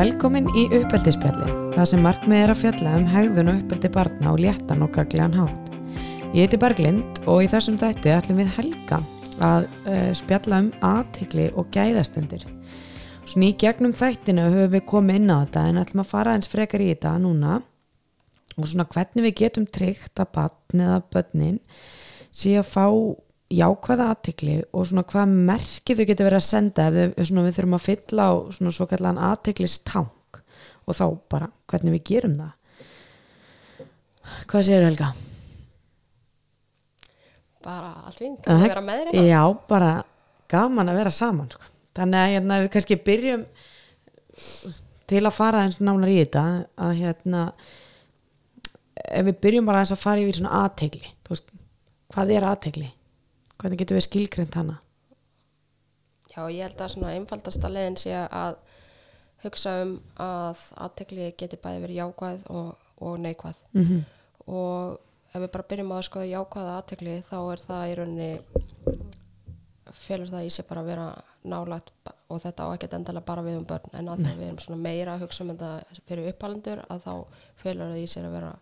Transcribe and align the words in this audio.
Velkomin 0.00 0.46
í 0.56 0.62
uppeldisspjalli, 0.78 1.46
það 1.74 1.88
sem 1.90 2.00
markmið 2.00 2.38
er 2.40 2.50
að 2.54 2.60
fjalla 2.62 2.92
um 2.96 3.02
hegðun 3.10 3.50
og 3.52 3.58
uppeldi 3.58 3.88
barna 3.92 4.30
og 4.32 4.38
léttan 4.40 4.84
og 4.86 4.94
gaglegan 4.94 5.34
hátt. 5.36 5.74
Ég 6.32 6.46
heiti 6.46 6.60
Berglind 6.62 7.18
og 7.28 7.42
í 7.44 7.48
þessum 7.52 7.76
þætti 7.76 8.14
ætlum 8.14 8.40
við 8.40 8.48
Helga 8.54 9.02
að 9.44 9.66
uh, 9.66 10.06
spjalla 10.16 10.62
um 10.64 10.70
aðtikli 10.88 11.50
og 11.52 11.68
gæðastundir. 11.76 12.46
Svona 13.26 13.50
í 13.50 13.58
gegnum 13.60 13.92
þættinu 13.92 14.46
höfum 14.54 14.72
við 14.72 14.86
komið 14.88 15.20
inn 15.20 15.34
á 15.36 15.36
þetta 15.42 15.66
en 15.68 15.82
ætlum 15.82 16.04
að 16.06 16.12
fara 16.14 16.38
eins 16.38 16.48
frekar 16.48 16.80
í 16.80 16.88
þetta 16.94 17.12
núna 17.20 17.58
og 18.56 18.72
svona 18.72 18.88
hvernig 18.94 19.26
við 19.28 19.36
getum 19.42 19.68
tryggt 19.68 20.24
að 20.24 20.32
barn 20.38 20.86
eða 20.86 21.02
börnin 21.12 21.60
sé 22.32 22.56
að 22.56 22.72
fá 22.72 22.86
jákvæða 23.50 24.06
aðtikli 24.12 24.56
og 24.70 24.86
svona 24.86 25.02
hvað 25.10 25.32
merkið 25.50 26.00
þau 26.00 26.06
getur 26.10 26.28
verið 26.28 26.38
að 26.38 26.46
senda 26.46 26.86
ef 26.86 26.96
við, 26.96 27.14
svona, 27.26 27.44
við 27.46 27.56
þurfum 27.56 27.76
að 27.76 27.86
fylla 27.86 28.26
á 28.30 28.32
svona 28.56 28.74
svo 28.76 28.86
kallan 28.90 29.18
aðtiklistank 29.30 30.40
og 30.86 30.96
þá 30.96 31.06
bara 31.34 31.50
hvernig 31.70 31.96
við 31.96 32.04
gerum 32.12 32.36
það 32.38 32.52
hvað 34.50 34.66
séu 34.68 34.84
Helga? 34.84 35.10
bara 37.64 37.90
allt 38.06 38.22
fínt, 38.22 38.40
kannu 38.44 38.68
vera 38.68 38.84
með 38.84 39.10
þér 39.10 39.26
Já, 39.28 39.42
bara 39.68 39.90
gaman 40.50 40.92
að 40.92 41.00
vera 41.02 41.12
saman 41.14 41.50
sko. 41.50 41.66
þannig 41.98 42.22
að 42.22 42.32
hérna, 42.36 42.60
við 42.62 42.72
kannski 42.76 43.00
byrjum 43.08 43.44
til 45.10 45.24
að 45.24 45.36
fara 45.36 45.64
eins 45.66 45.80
nánar 45.82 46.12
í 46.12 46.20
þetta 46.22 46.44
að 46.86 46.94
hérna 47.02 47.42
ef 49.10 49.26
við 49.26 49.42
byrjum 49.42 49.68
bara 49.68 49.82
eins 49.82 49.92
að 49.94 50.04
fara 50.04 50.22
yfir 50.22 50.38
svona 50.38 50.62
aðtegli 50.64 51.12
hvað 52.10 52.32
er 52.34 52.46
aðtegli? 52.46 52.88
Hvernig 53.60 53.80
getur 53.80 53.98
við 53.98 54.06
skilgreynd 54.08 54.56
hana? 54.56 54.78
Já, 56.30 56.44
ég 56.46 56.62
held 56.62 56.80
að 56.80 56.92
svona 56.94 57.14
einfaldasta 57.16 57.70
leðin 57.70 57.98
sé 57.98 58.14
að 58.14 58.58
hugsa 59.44 59.76
um 59.82 59.94
að 60.20 60.64
aðtegli 60.84 61.30
geti 61.38 61.58
bæði 61.60 61.84
verið 61.84 62.00
jákvæð 62.00 62.42
og, 62.54 62.74
og 63.00 63.18
neikvæð 63.18 63.62
Mm 63.72 63.84
-hmm. 63.84 64.02
og 64.46 64.98
ef 65.34 65.42
við 65.42 65.50
bara 65.50 65.68
byrjum 65.70 65.92
að 65.92 66.02
skoða 66.02 66.32
jákvæða 66.34 66.76
aðtegli 66.78 67.16
þá 67.22 67.38
er 67.52 67.60
það 67.66 67.88
í 67.90 67.94
rauninni 67.98 68.32
felur 69.92 70.30
það 70.30 70.46
í 70.46 70.50
sig 70.50 70.66
bara 70.68 70.80
að 70.80 70.86
vera 70.86 71.06
nálægt 71.44 71.92
og 72.28 72.40
þetta 72.40 72.66
á 72.66 72.72
ekkert 72.74 72.94
endala 72.94 73.20
bara 73.20 73.42
við 73.42 73.56
um 73.58 73.64
börn 73.64 73.94
en 73.98 74.08
að 74.08 74.18
við 74.18 74.46
erum 74.46 74.58
svona 74.58 74.82
meira 74.82 75.14
að 75.14 75.20
hugsa 75.24 75.44
um 75.44 75.50
þetta 75.50 76.00
fyrir 76.06 76.28
uppalendur 76.32 76.84
að 76.88 77.00
þá 77.06 77.14
felur 77.56 77.90
það 77.90 78.02
í 78.02 78.06
sig 78.06 78.24
að 78.24 78.32
vera, 78.32 78.52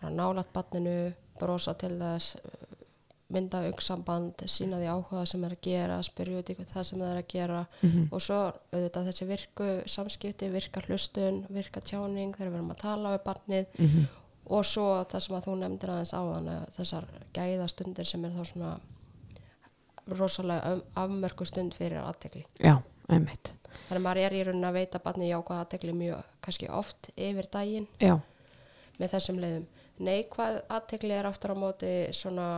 vera 0.00 0.12
nálægt 0.12 0.52
barninu, 0.52 1.12
brosa 1.40 1.74
til 1.74 1.98
þess 1.98 2.36
mynda 3.28 3.60
auksamband, 3.68 4.44
sína 4.48 4.78
því 4.80 4.88
áhuga 4.88 5.24
sem 5.28 5.42
er 5.44 5.52
að 5.52 5.64
gera, 5.66 5.98
spyrja 6.02 6.40
út 6.40 6.52
í 6.52 6.54
það 6.58 6.86
sem 6.88 7.02
það 7.02 7.10
er 7.10 7.18
að 7.20 7.32
gera 7.32 7.66
Mm 7.82 7.90
-hmm. 7.90 8.06
og 8.12 8.20
svo 8.20 8.38
auðvitað 8.72 9.08
þessi 9.08 9.26
virku 9.28 9.66
samskipti, 9.86 10.48
virka 10.48 10.80
hlustun, 10.86 11.44
virka 11.48 11.80
tjáning 11.80 12.36
þegar 12.36 12.50
við 12.50 12.56
erum 12.56 12.70
að 12.70 12.80
tala 12.80 13.16
við 13.16 13.24
barnið 13.24 13.66
Mm 13.78 13.86
-hmm. 13.86 14.06
og 14.46 14.64
svo 14.64 15.04
það 15.04 15.20
sem 15.20 15.36
að 15.36 15.44
þú 15.46 15.58
nefndir 15.58 15.90
aðeins 15.90 16.14
áðan 16.14 16.48
að 16.48 16.68
þessar 16.76 17.04
gæðastundir 17.34 18.06
sem 18.06 18.24
er 18.24 18.30
þá 18.30 18.44
svona 18.44 18.80
rosalega 20.08 20.80
afmörku 20.94 21.44
stund 21.44 21.74
fyrir 21.74 22.00
aðtegli. 22.00 22.44
Já, 22.60 22.82
einmitt 23.08 23.52
Þannig 23.88 24.00
að 24.00 24.04
maður 24.04 24.20
er 24.22 24.32
í 24.32 24.42
raunin 24.44 24.68
að 24.68 24.72
veita 24.72 24.98
barni 24.98 25.28
jákvæða 25.30 25.64
aðtegli 25.64 25.92
mjög 25.92 26.24
kannski 26.44 26.68
oft 26.68 27.10
yfir 27.16 27.48
daginn 27.52 27.86
Já, 28.00 28.18
með 28.98 29.14
þessum 29.14 29.40
leiðum. 29.42 29.66
Neikvæð 29.98 30.60
aðtegli 30.68 31.16
er 31.16 31.26
aftur 31.26 31.54
á 31.54 31.56
móti 31.58 31.92
svona 32.12 32.48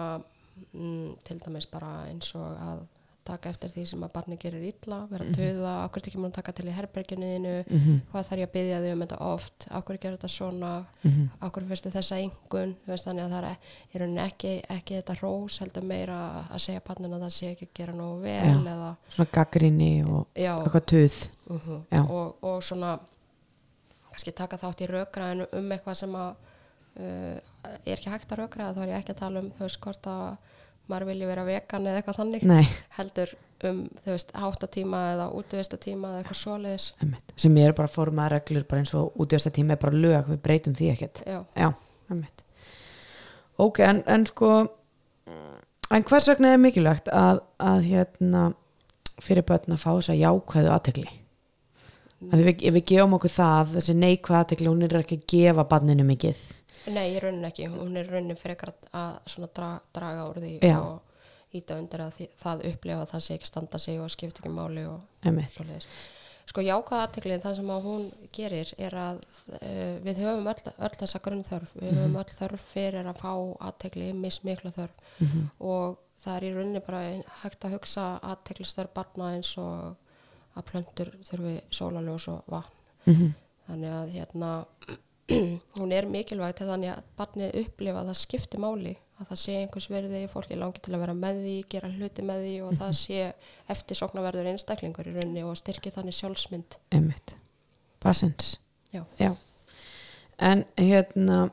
mm, 0.72 1.12
til 1.24 1.38
dæmis 1.44 1.68
bara 1.70 1.92
eins 2.08 2.34
og 2.38 2.56
að 2.56 2.86
taka 3.30 3.50
eftir 3.52 3.70
því 3.72 3.84
sem 3.86 4.04
að 4.04 4.12
barni 4.14 4.36
gerir 4.40 4.62
illa, 4.64 5.00
vera 5.10 5.26
að 5.26 5.36
töða, 5.36 5.72
okkur 5.86 6.06
ekki 6.08 6.20
múin 6.20 6.30
að 6.30 6.38
taka 6.38 6.54
til 6.56 6.66
í 6.70 6.74
herberginniðinu, 6.74 7.52
mm 7.62 7.80
-hmm. 7.82 7.98
hvað 8.10 8.26
þarf 8.28 8.40
ég 8.40 8.48
að 8.48 8.54
byggja 8.54 8.80
þau 8.80 8.92
um 8.92 9.02
þetta 9.04 9.18
oft, 9.26 9.66
okkur 9.78 9.98
gerir 10.02 10.16
þetta 10.16 10.30
svona, 10.36 10.72
Mm 11.02 11.28
okkur 11.40 11.64
fyrstu 11.68 11.90
þessa 11.90 12.18
engun 12.20 12.74
þannig 12.86 13.24
að 13.24 13.30
það 13.30 13.44
er 13.44 14.00
rauninni 14.00 14.20
ekki, 14.24 14.52
ekki 14.68 14.96
þetta 14.98 15.14
rós 15.22 15.58
heldur 15.60 15.84
meira 15.84 16.18
að 16.50 16.58
segja 16.58 16.80
barnin 16.86 17.14
að 17.14 17.22
það 17.24 17.32
sé 17.32 17.46
ekki 17.50 17.68
að 17.68 17.74
gera 17.74 17.92
nógu 17.92 18.20
vel 18.20 18.64
Já. 18.64 18.72
eða, 18.74 18.96
svona 19.08 19.30
gaggrinni 19.32 20.04
og 20.04 20.26
já, 20.34 20.54
eitthvað 20.56 20.86
töð 20.86 21.30
uh 21.50 21.80
Já. 21.90 22.02
og, 22.10 22.44
og 22.44 22.62
svona 22.62 22.98
kannski 24.10 24.32
taka 24.32 24.56
þátt 24.56 24.84
í 24.84 24.90
rökræðinu 24.90 25.46
um 25.52 25.72
eitthvað 25.72 25.94
sem 25.94 26.14
að 26.14 26.30
uh, 27.00 27.36
er 27.86 27.96
ekki 27.96 28.10
hægt 28.10 28.32
að 28.32 28.42
rökræða 28.42 28.74
þá 28.74 28.82
er 28.82 28.92
ég 28.92 28.98
ekki 28.98 29.14
að 29.14 29.22
tala 29.22 29.40
um 29.40 29.52
veist 29.58 29.80
hvort 29.80 30.06
að 30.06 30.36
maður 30.90 31.12
vilji 31.12 31.30
vera 31.30 31.46
vegan 31.46 31.86
eða 31.86 32.00
eitthvað 32.00 32.20
þannig 32.20 32.48
Nei, 32.50 32.64
heldur 32.98 33.34
um 33.68 33.80
þú 34.04 34.14
veist 34.14 34.34
háttatíma 34.40 35.00
eða 35.14 35.28
útvistatíma 35.36 36.10
eða 36.10 36.20
eitthvað 36.22 36.38
svoleiðis. 36.40 36.86
Sem 37.40 37.58
er 37.60 37.74
bara 37.76 37.92
formaða 37.92 38.38
reglur 38.38 38.64
bara 38.68 38.84
eins 38.84 38.94
og 38.96 39.16
útjösta 39.20 39.52
tíma 39.54 39.76
er 39.76 39.82
bara 39.82 40.00
lög, 40.00 40.30
við 40.32 40.42
breytum 40.46 40.76
því 40.78 40.92
ekkert. 40.94 41.22
Já, 41.28 41.42
Já, 41.56 41.72
Ok, 43.60 43.82
en, 43.84 44.00
en 44.08 44.24
sko 44.24 44.50
en 45.90 46.06
hvers 46.06 46.28
vegna 46.30 46.54
er 46.54 46.60
mikilvægt 46.62 47.10
að, 47.12 47.42
að 47.60 47.86
hérna 47.90 48.44
fyrir 49.20 49.44
börn 49.46 49.74
að 49.74 49.82
fá 49.82 49.90
þess 49.90 50.12
að 50.14 50.22
jákvæðu 50.22 50.70
aðtegli 50.72 51.08
að 52.30 52.44
við, 52.44 52.62
ef 52.68 52.76
við 52.76 52.86
gefum 52.92 53.16
okkur 53.16 53.32
það 53.34 53.74
þessi 53.74 53.96
neikvæðu 53.98 54.38
aðtegli, 54.38 54.70
hún 54.70 54.86
er 54.86 54.96
ekki 55.00 55.18
að 55.18 55.26
gefa 55.34 55.66
barninu 55.68 56.06
mikið 56.08 56.40
Nei, 56.86 57.10
í 57.14 57.20
rauninni 57.20 57.48
ekki, 57.50 57.68
hún 57.68 57.96
er 57.96 58.08
í 58.08 58.10
rauninni 58.14 58.36
frekar 58.38 58.72
að- 58.92 59.50
dra, 59.54 59.80
draga 59.92 60.28
úr 60.30 60.40
því 60.40 60.52
Já. 60.62 60.78
og 60.80 61.02
íta 61.52 61.76
undir 61.78 62.00
að 62.00 62.14
því, 62.16 62.28
það 62.38 62.64
upplifa 62.70 63.02
að 63.02 63.10
það 63.10 63.20
sé 63.20 63.34
ekki 63.34 63.46
standa 63.46 63.78
sig 63.78 64.00
og 64.00 64.10
skipt 64.10 64.40
ekki 64.40 64.48
máli 64.54 64.86
og 64.86 65.00
svoleiðis. 65.50 65.86
Sko 66.46 66.60
jákvæða 66.60 67.06
aðteklið 67.06 67.42
það 67.44 67.56
sem 67.56 67.70
að 67.70 67.84
hún 67.84 68.06
gerir 68.32 68.74
er 68.78 68.94
að 68.98 69.20
uh, 69.62 69.98
við 70.02 70.22
höfum 70.24 70.48
öll, 70.50 70.72
öll 70.78 70.96
þessa 70.98 71.20
grunnþörf, 71.22 71.74
við 71.74 71.92
höfum 71.94 72.16
öll 72.16 72.32
þörf 72.40 72.64
fyrir 72.72 73.06
að 73.06 73.20
fá 73.22 73.32
aðtekli, 73.68 74.12
mismikla 74.12 74.72
þörf. 74.74 74.96
Mm 75.20 75.50
og 75.60 75.98
það 76.20 76.36
er 76.36 76.44
í 76.44 76.52
rauninni 76.54 76.80
bara 76.84 77.02
hægt 77.42 77.64
að 77.64 77.76
hugsa 77.76 78.06
aðteklisþörf 78.22 78.92
barna 78.94 79.30
eins 79.36 79.52
og 79.58 79.96
að 80.58 80.66
plöntur 80.72 81.12
þurfi 81.24 81.54
sólaljós 81.70 82.28
og 82.28 82.42
vatn. 82.46 82.76
-hmm. 83.06 83.32
þannig 83.66 83.90
að 83.90 84.10
hérna 84.10 84.66
hún 85.78 85.94
er 85.94 86.08
mikilvægt 86.10 86.64
þannig 86.64 86.94
að 86.94 87.06
barnið 87.18 87.60
upplifa 87.64 88.02
að 88.02 88.10
það 88.12 88.20
skipti 88.22 88.60
máli 88.62 88.96
að 89.20 89.28
það 89.28 89.40
sé 89.42 89.56
einhvers 89.60 89.90
verði, 89.92 90.22
fólki 90.32 90.56
langi 90.56 90.80
til 90.80 90.94
að 90.96 91.02
vera 91.04 91.14
með 91.16 91.42
því 91.44 91.54
gera 91.74 91.90
hluti 91.92 92.24
með 92.24 92.46
því 92.46 92.54
og 92.64 92.78
það 92.80 92.94
sé 93.02 93.20
eftir 93.74 93.98
sóknarverður 94.00 94.48
einstaklingur 94.54 95.10
í 95.10 95.14
rauninni 95.14 95.44
og 95.44 95.58
styrki 95.60 95.92
þannig 95.92 96.16
sjálfsmynd. 96.16 96.78
Einmitt. 96.96 97.34
Bassins 98.00 98.54
Já. 98.92 99.36
En 100.40 100.64
hérna 100.76 101.50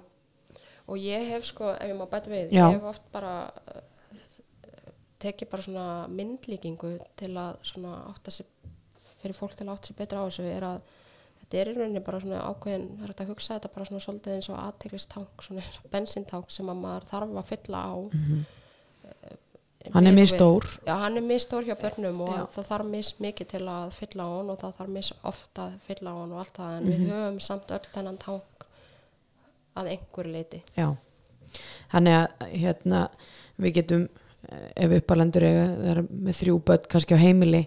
og 0.88 0.97
ég 1.03 1.27
hef 1.33 1.45
sko, 1.45 1.73
ef 1.75 1.91
ég 1.91 1.97
má 1.99 2.07
bæta 2.09 2.31
við 2.31 2.53
Já. 2.55 2.69
ég 2.69 2.77
hef 2.77 2.88
oft 2.94 3.09
bara 3.11 3.33
uh, 3.51 3.81
tekið 5.21 5.51
bara 5.51 5.65
svona 5.65 5.88
myndlíkingu 6.07 6.94
til 7.19 7.33
að 7.35 7.59
svona 7.67 7.99
átta 8.07 8.31
sig 8.31 8.47
fyrir 9.19 9.35
fólk 9.35 9.57
til 9.57 9.67
að 9.67 9.73
átta 9.75 9.91
sig 9.91 9.99
betra 9.99 10.23
á 10.23 10.27
þessu 10.29 10.47
er 10.47 10.67
að 10.71 10.95
þetta 11.47 11.61
er 11.61 11.69
í 11.71 11.75
rauninni 11.77 12.01
bara 12.03 12.19
svona 12.19 12.41
ákveðin 12.51 12.87
það 12.97 13.03
er 13.03 13.07
hægt 13.13 13.21
að 13.23 13.29
hugsa 13.31 13.53
þetta 13.57 13.73
bara 13.75 13.85
svona 13.87 14.03
svolítið 14.03 14.33
eins 14.35 14.49
og 14.51 14.59
aðteglistank, 14.59 15.43
svona 15.45 15.63
bensintank 15.91 16.51
sem 16.51 16.69
að 16.73 16.81
maður 16.83 17.05
þarf 17.11 17.35
að 17.41 17.49
fylla 17.53 17.83
á 17.87 17.95
mm 18.11 18.45
hann 19.93 20.07
er 20.09 20.11
mjög 20.17 20.27
stór 20.33 20.65
Já, 20.83 20.93
hann 20.99 21.15
er 21.15 21.23
mjög 21.23 21.39
stór 21.45 21.63
hjá 21.63 21.75
börnum 21.79 22.17
og 22.25 22.31
Já. 22.35 22.41
það 22.57 22.65
þarf 22.71 22.87
mis 22.91 23.11
mikið 23.23 23.47
til 23.53 23.61
að 23.71 23.91
fylla 23.95 24.25
á 24.27 24.29
hann 24.33 24.49
og 24.51 24.57
það 24.59 24.73
þarf 24.81 24.91
mis 24.97 25.11
ofta 25.29 25.67
að 25.69 25.77
fylla 25.85 26.11
á 26.11 26.15
hann 26.17 26.33
og 26.35 26.39
allt 26.41 26.57
það 26.57 26.73
en 26.77 26.83
Mhm. 26.83 26.91
við 26.91 27.11
höfum 27.13 27.39
samt 27.45 27.71
öll 27.71 27.87
þennan 27.93 28.17
tank 28.19 28.65
að 29.77 29.89
einhverju 29.93 30.31
leiti 30.33 30.61
Já, 30.75 30.87
þannig 31.93 32.17
að 32.17 32.27
hérna, 32.57 33.01
við 33.57 33.73
getum 33.79 34.09
eh, 34.49 34.67
ef 34.75 34.91
uppalendur 34.99 35.43
er 35.47 36.01
með 36.03 36.35
þrjú 36.41 36.59
börn 36.67 36.88
kannski 36.91 37.15
á 37.15 37.23
heimili 37.23 37.63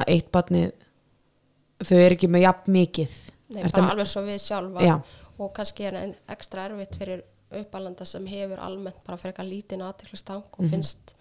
að 0.00 0.08
eitt 0.16 0.32
barni 0.32 0.64
þau 1.84 1.98
er 1.98 2.16
ekki 2.16 2.28
með 2.30 2.44
jafn 2.46 2.72
mikið 2.72 3.18
Nei, 3.50 3.62
bara 3.72 3.90
alveg 3.90 4.06
svo 4.06 4.22
við 4.26 4.38
sjálfa 4.44 4.84
Já, 4.86 4.96
og 5.40 5.52
kannski 5.56 5.86
er 5.88 5.94
en 6.04 6.14
ekstra 6.28 6.68
erfitt 6.68 6.96
fyrir 7.00 7.22
uppalenda 7.50 8.04
sem 8.06 8.26
hefur 8.30 8.60
almennt 8.62 9.00
bara 9.06 9.16
frekar 9.18 9.44
lítinn 9.48 9.82
aðteklistank 9.82 10.52
og 10.58 10.64
Mhm. 10.64 10.70
finnst 10.70 11.14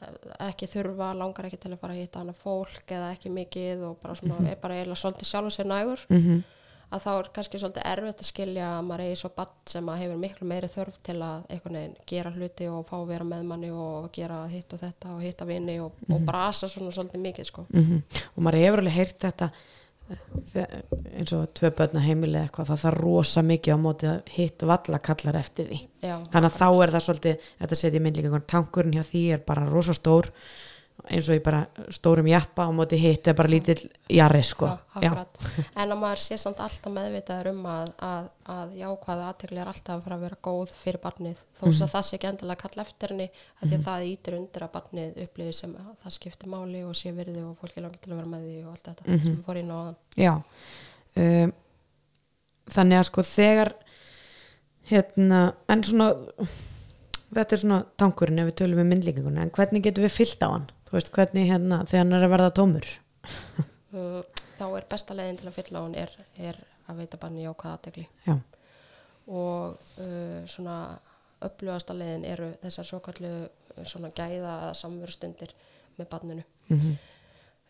eh, 0.00 0.48
ekki 0.48 0.66
þurfa, 0.70 1.10
langar 1.18 1.44
ekki 1.48 1.58
til 1.60 1.72
að 1.74 1.78
fara 1.80 1.92
að 1.94 2.00
hitta 2.00 2.18
hana 2.22 2.32
fólk 2.32 2.86
eða 2.88 3.10
ekki 3.16 3.28
mikið 3.34 3.82
og 3.90 3.98
bara 4.02 4.14
svona, 4.14 4.38
Mhm. 4.38 4.46
er 4.52 4.56
bara 4.56 4.74
eiginlega 4.74 5.02
svolítið 5.02 5.28
sjálf 5.32 5.46
og 5.46 5.52
sér 5.58 5.66
nægur 5.66 6.06
mm 6.08 6.44
að 6.90 7.02
þá 7.04 7.08
er 7.18 7.26
kannski 7.34 7.58
svolítið 7.60 7.84
erfitt 7.84 8.20
að 8.22 8.28
skilja 8.32 8.66
að 8.78 8.84
maður 8.88 9.00
eigi 9.04 9.16
svo 9.20 9.28
bann 9.36 9.48
sem 9.66 9.86
að 9.86 9.98
hefur 9.98 10.16
miklu 10.16 10.46
meiri 10.48 10.68
þörf 10.72 10.94
til 11.04 11.16
að 11.20 11.42
einhvern 11.50 11.74
veginn 11.76 11.96
gera 12.06 12.30
hluti 12.30 12.66
og 12.72 12.86
fá 12.88 12.94
að 12.96 13.06
vera 13.08 13.24
með 13.24 13.42
manni 13.44 13.70
og 13.70 14.10
gera 14.10 14.46
hitt 14.48 14.72
og 14.72 14.80
þetta 14.80 15.10
og 15.14 15.20
hitta 15.20 15.44
vini 15.44 15.78
og, 15.80 15.92
og 16.10 16.20
brasa 16.24 16.66
svona 16.66 16.88
svolítið 16.90 17.20
mikið 17.20 17.44
sko. 17.44 17.66
og 17.68 18.38
maður 18.42 18.58
hefur 18.64 18.78
alveg 18.80 18.92
heyrt 18.96 19.18
þetta 19.20 19.50
þe- 19.50 19.52
eins 20.08 21.32
og 21.36 21.50
tvö 21.56 21.70
börn 21.76 21.98
á 21.98 22.02
heimili 22.02 22.38
eða 22.38 22.46
eitthvað, 22.46 22.70
það 22.70 22.82
þarf 22.84 23.00
rosa 23.02 23.42
mikið 23.44 23.76
á 23.76 23.78
móti 23.82 24.08
að 24.08 24.32
hitt 24.36 24.64
valla 24.70 25.00
kallar 25.04 25.38
eftir 25.40 25.68
því. 25.68 25.80
Já, 26.06 26.14
þannig 26.32 26.48
að 26.48 26.56
þá 26.56 26.68
er 26.68 26.94
það 26.94 27.04
svolítið 27.06 27.50
þetta 27.50 27.78
setja 27.82 28.00
í 28.00 28.04
myndlíka 28.06 28.40
tankurinn 28.54 28.96
hjá 28.96 29.04
því 29.10 29.24
er 29.36 29.44
bara 29.50 29.68
rosa 29.68 29.96
stór 29.96 30.30
eins 31.08 31.28
og 31.28 31.36
ég 31.38 31.42
bara 31.44 31.62
stórum 31.94 32.26
jappa 32.28 32.66
á 32.68 32.70
móti 32.74 32.98
hitt 33.00 33.28
er 33.30 33.36
bara 33.38 33.50
lítill 33.50 33.80
jarri 34.12 34.42
sko. 34.46 34.70
Já, 34.98 35.12
en 35.14 35.92
að 35.92 35.98
maður 36.00 36.22
sé 36.22 36.38
samt 36.40 36.60
alltaf 36.62 36.92
meðvitaður 36.92 37.50
um 37.52 37.66
að, 37.70 37.92
að, 38.04 38.28
að 38.54 38.74
jákvæða 38.80 39.28
aðtegli 39.32 39.62
er 39.62 39.70
alltaf 39.72 39.94
að 39.96 40.02
fara 40.06 40.18
að 40.18 40.24
vera 40.26 40.40
góð 40.48 40.74
fyrir 40.78 41.02
barnið. 41.04 41.42
Þó 41.58 41.64
mm 41.68 41.82
að 41.86 41.92
það 41.94 42.06
sé 42.08 42.16
ekki 42.18 42.30
endilega 42.32 42.62
kall 42.64 42.84
eftir 42.84 43.14
henni 43.14 43.28
að 43.28 43.64
því 43.68 43.78
að 43.78 43.86
það 43.88 44.08
ítir 44.12 44.38
undir 44.38 44.66
að 44.66 44.74
barnið 44.76 45.20
upplifir 45.24 45.58
sem 45.58 45.76
að 45.78 45.90
það 46.02 46.16
skiptir 46.18 46.52
máli 46.52 46.84
og 46.84 46.96
sé 46.98 47.14
virði 47.16 47.44
og 47.46 47.58
fólki 47.60 47.84
langar 47.84 48.02
til 48.02 48.12
að 48.12 48.20
vera 48.20 48.32
með 48.34 48.46
því 48.48 48.56
og 48.64 48.72
allt 48.74 48.90
þetta 48.90 49.08
sem 49.08 49.28
við 49.28 49.44
fór 49.46 49.60
inn 49.62 49.72
á 49.72 49.78
þann 49.78 49.98
já. 50.18 50.34
Um, 51.18 51.52
þannig 52.68 52.98
að 52.98 53.06
sko 53.08 53.24
þegar 53.26 53.72
hérna 54.88 55.44
en 55.70 55.84
svona 55.84 56.10
þetta 57.34 57.54
er 57.54 57.62
svona 57.62 57.78
tankurinn 58.00 58.42
ef 58.42 58.50
við 58.50 58.58
tölum 58.62 58.80
við 58.80 58.90
myndlíkinguna 58.92 59.44
en 59.44 59.54
hvernig 59.54 59.84
getum 59.84 60.06
við 60.06 60.14
fyllt 60.14 60.44
á 60.44 60.48
hann 60.48 60.68
þú 60.88 60.96
veist 60.96 61.12
hvernig 61.14 61.50
hérna 61.52 61.82
þegar 61.84 62.04
hann 62.04 62.18
er 62.18 62.26
að 62.26 62.34
verða 62.36 62.56
tómur 62.56 62.90
Uh, 63.88 64.20
þá 64.58 64.66
er 64.76 64.84
besta 64.90 65.14
leiðin 65.16 65.38
til 65.40 65.46
að 65.48 65.54
fylla 65.56 65.80
hann 65.80 65.94
er, 65.96 66.10
er 66.36 66.56
að 66.92 66.98
veita 67.00 67.20
barni 67.20 67.46
jákvæða 67.46 67.76
aðtegli 67.78 68.04
já, 68.26 68.34
og 69.32 69.78
uh, 70.02 70.40
svona 70.48 70.74
upplugasta 71.44 71.96
leiðin 71.96 72.26
eru 72.28 72.50
þessar 72.60 72.88
svo 72.88 73.00
kallu 73.04 73.30
svona 73.88 74.10
gæða 74.12 74.74
samverustundir 74.76 75.54
með 75.96 76.10
barninu. 76.10 76.44
Mm 76.68 76.80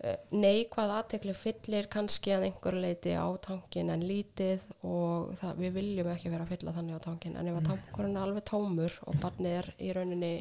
uh, 0.05 0.19
neikvæð 0.35 0.95
aðtegli 0.99 1.35
fyllir 1.39 1.89
kannski 1.93 2.35
að 2.35 2.49
einhver 2.49 2.79
leiti 2.83 3.15
á 3.15 3.27
tankin 3.45 3.91
en 3.95 4.03
lítið 4.07 4.63
og 4.83 5.35
það, 5.41 5.63
við 5.63 5.75
viljum 5.79 6.13
ekki 6.13 6.35
vera 6.35 6.47
að 6.47 6.55
fylla 6.57 6.75
þannig 6.77 6.99
á 6.99 7.07
tankin 7.07 7.39
en 7.39 7.51
ef 7.51 7.61
að 7.61 7.71
tankurinn 7.73 8.17
er 8.17 8.27
alveg 8.27 8.47
tómur 8.51 8.99
og 9.07 9.19
barni 9.23 9.55
er 9.59 9.71
í 9.79 9.93
rauninni 9.97 10.35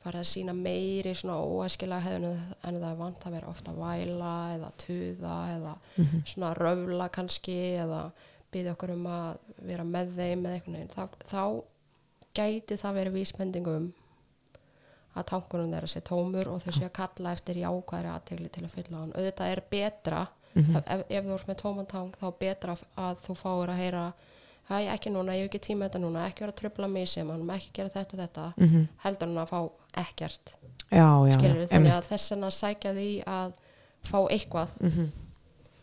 farið 0.00 0.22
að 0.22 0.28
sína 0.30 0.54
meiri 0.56 1.12
svona 1.16 1.38
óæskilega 1.44 2.06
hefðun 2.06 2.42
en 2.64 2.78
það 2.80 2.88
er 2.90 2.98
vant 3.00 3.26
að 3.26 3.34
vera 3.36 3.50
ofta 3.50 3.74
væla 3.76 4.34
eða 4.54 4.70
tuða 4.80 5.36
eða 5.56 5.74
svona 6.32 6.52
röfla 6.56 7.08
kannski 7.12 7.58
eða 7.82 8.02
byggja 8.50 8.74
okkur 8.74 8.94
um 8.96 9.06
að 9.06 9.58
vera 9.68 9.84
með 9.86 10.14
þeim 10.16 10.46
eða 10.46 10.54
einhvern 10.56 10.78
veginn. 10.78 10.94
Þá, 10.94 11.04
þá 11.30 11.42
gæti 12.40 12.78
það 12.80 12.98
verið 13.00 13.18
vísbendingum 13.18 13.90
að 15.18 15.26
tankunum 15.32 15.72
þeirra 15.74 15.90
sé 15.90 16.02
tómur 16.06 16.50
og 16.50 16.60
þau 16.62 16.72
sé 16.74 16.84
að 16.86 16.96
kalla 16.96 17.32
eftir 17.36 17.60
jákvæðri 17.60 18.12
aðtegli 18.14 18.50
til 18.54 18.64
að 18.64 18.74
fylla 18.76 19.00
hann. 19.02 19.14
Auðvitað 19.16 19.52
er 19.54 19.62
betra 19.70 20.26
ef, 20.54 21.04
ef 21.08 21.24
þú 21.26 21.34
ert 21.36 21.48
með 21.50 21.60
tóman 21.62 21.88
tang 21.90 22.14
þá 22.18 22.26
betra 22.40 22.76
að 22.98 23.24
þú 23.26 23.36
fáir 23.38 23.72
að 23.72 23.80
heyra 23.82 24.04
hæ, 24.70 24.76
ekki 24.94 25.12
núna, 25.12 25.34
ég 25.36 25.46
hef 25.46 25.50
ekki 25.50 25.62
tíma 25.66 25.86
í 25.86 25.90
þetta 25.90 26.02
núna 26.04 26.26
ekki 26.28 26.44
vera 26.44 26.54
að 26.54 26.60
tröfla 26.62 26.90
mig 26.90 27.08
sem 27.10 27.30
hann, 27.30 27.48
ekki 27.56 27.72
gera 27.76 27.92
þetta 27.92 28.20
þetta. 28.24 28.44
Mhm. 28.56 28.86
heldur 29.04 29.28
hann 29.28 29.42
að 29.42 29.50
fá 29.50 29.60
ekkert. 30.04 30.54
Já, 30.90 31.08
já, 31.26 31.34
skilur 31.38 31.64
já, 31.64 31.70
þannig 31.74 31.96
að 31.96 32.06
þess 32.12 32.30
vegna 32.34 32.50
sækja 32.50 32.94
því 32.94 33.10
að 33.26 33.52
fá 34.06 34.18
eitthvað. 34.30 34.78
Mm 34.80 35.10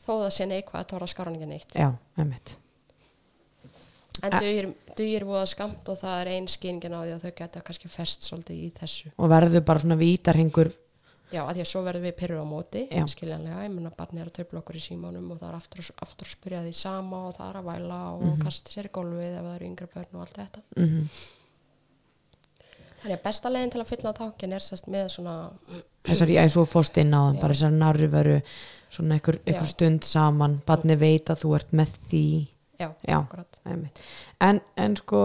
þó 0.07 0.15
það 0.23 0.33
sé 0.37 0.47
neikvað 0.47 0.87
þá 0.87 0.95
er 0.97 1.05
að 1.05 1.11
skára 1.11 1.31
hann 1.31 1.37
ekki 1.37 1.51
neitt. 1.51 1.75
Já, 1.75 1.89
einmitt. 2.17 2.55
En 4.25 4.73
dugir, 4.97 5.25
voða 5.27 5.45
skamt 5.51 5.89
og 5.91 5.99
það 5.99 6.21
er 6.23 6.29
ein 6.33 6.47
skýringin 6.49 6.95
á 6.95 6.99
því 7.03 7.11
að 7.13 7.25
þau 7.27 7.33
geta 7.37 7.61
kannski 7.67 7.91
fest 7.91 8.25
svolítið 8.25 8.61
í 8.63 8.69
þessu. 8.79 9.11
Og 9.13 9.29
verður 9.29 9.65
bara 9.67 9.83
svona 9.83 9.99
vítarhingur 9.99 10.71
já, 11.31 11.41
að 11.43 11.53
því 11.57 11.61
að 11.63 11.69
svo 11.71 11.81
verðum 11.83 12.05
við 12.07 12.15
pyrru 12.21 12.37
á 12.39 12.45
móti 12.47 12.81
Já. 12.91 13.03
skiljanlega, 13.11 13.63
ég 13.67 13.73
menna 13.75 13.91
barni 13.97 14.21
er 14.21 14.29
að 14.29 14.37
töfla 14.39 14.59
okkur 14.61 14.75
í 14.79 14.83
símánum 14.83 15.31
og 15.31 15.39
það 15.41 15.49
er 15.49 15.57
aftur, 15.59 15.89
aftur 16.01 16.27
að 16.29 16.35
spyrja 16.37 16.61
því 16.63 16.73
sama 16.79 17.23
og 17.27 17.33
það 17.37 17.49
er 17.49 17.57
að 17.61 17.67
væla 17.71 17.99
og 18.13 18.21
Mhm. 18.23 18.41
kasta 18.45 18.69
sér 18.71 18.85
í 18.87 18.93
gólfið 18.95 19.35
ef 19.39 19.43
það 19.43 19.55
eru 19.55 19.65
yngri 19.71 19.87
börn 19.95 20.13
og 20.15 20.21
allt 20.21 20.37
þetta 20.37 20.61
mm 20.77 21.09
þannig 22.97 23.17
að 23.19 23.23
besta 23.27 23.49
leiðin 23.53 23.71
til 23.71 23.81
að 23.83 23.89
fylla 23.91 24.09
á 24.11 24.19
tankin 24.19 24.53
er 24.57 24.63
sérst 24.65 24.87
með 24.89 25.09
svona 25.13 25.33
þessar, 26.07 26.31
og 26.33 26.51
þú 26.55 26.63
fórst 26.71 26.97
inn 26.97 27.13
á 27.13 27.21
það 27.29 27.39
bara 27.43 27.53
þessar 27.53 27.75
narveru 27.77 28.37
svona 28.89 29.17
einhver, 29.19 29.37
stund 29.69 30.03
saman 30.07 30.55
barni 30.65 30.95
veit 30.97 31.29
að 31.29 31.43
þú 31.43 31.55
ert 31.59 31.71
með 31.77 31.93
því 32.09 32.23
já, 32.79 32.89
Já. 33.07 33.17
akkurat. 33.21 33.59
En, 34.41 34.61
en 34.77 34.95
sko 34.95 35.21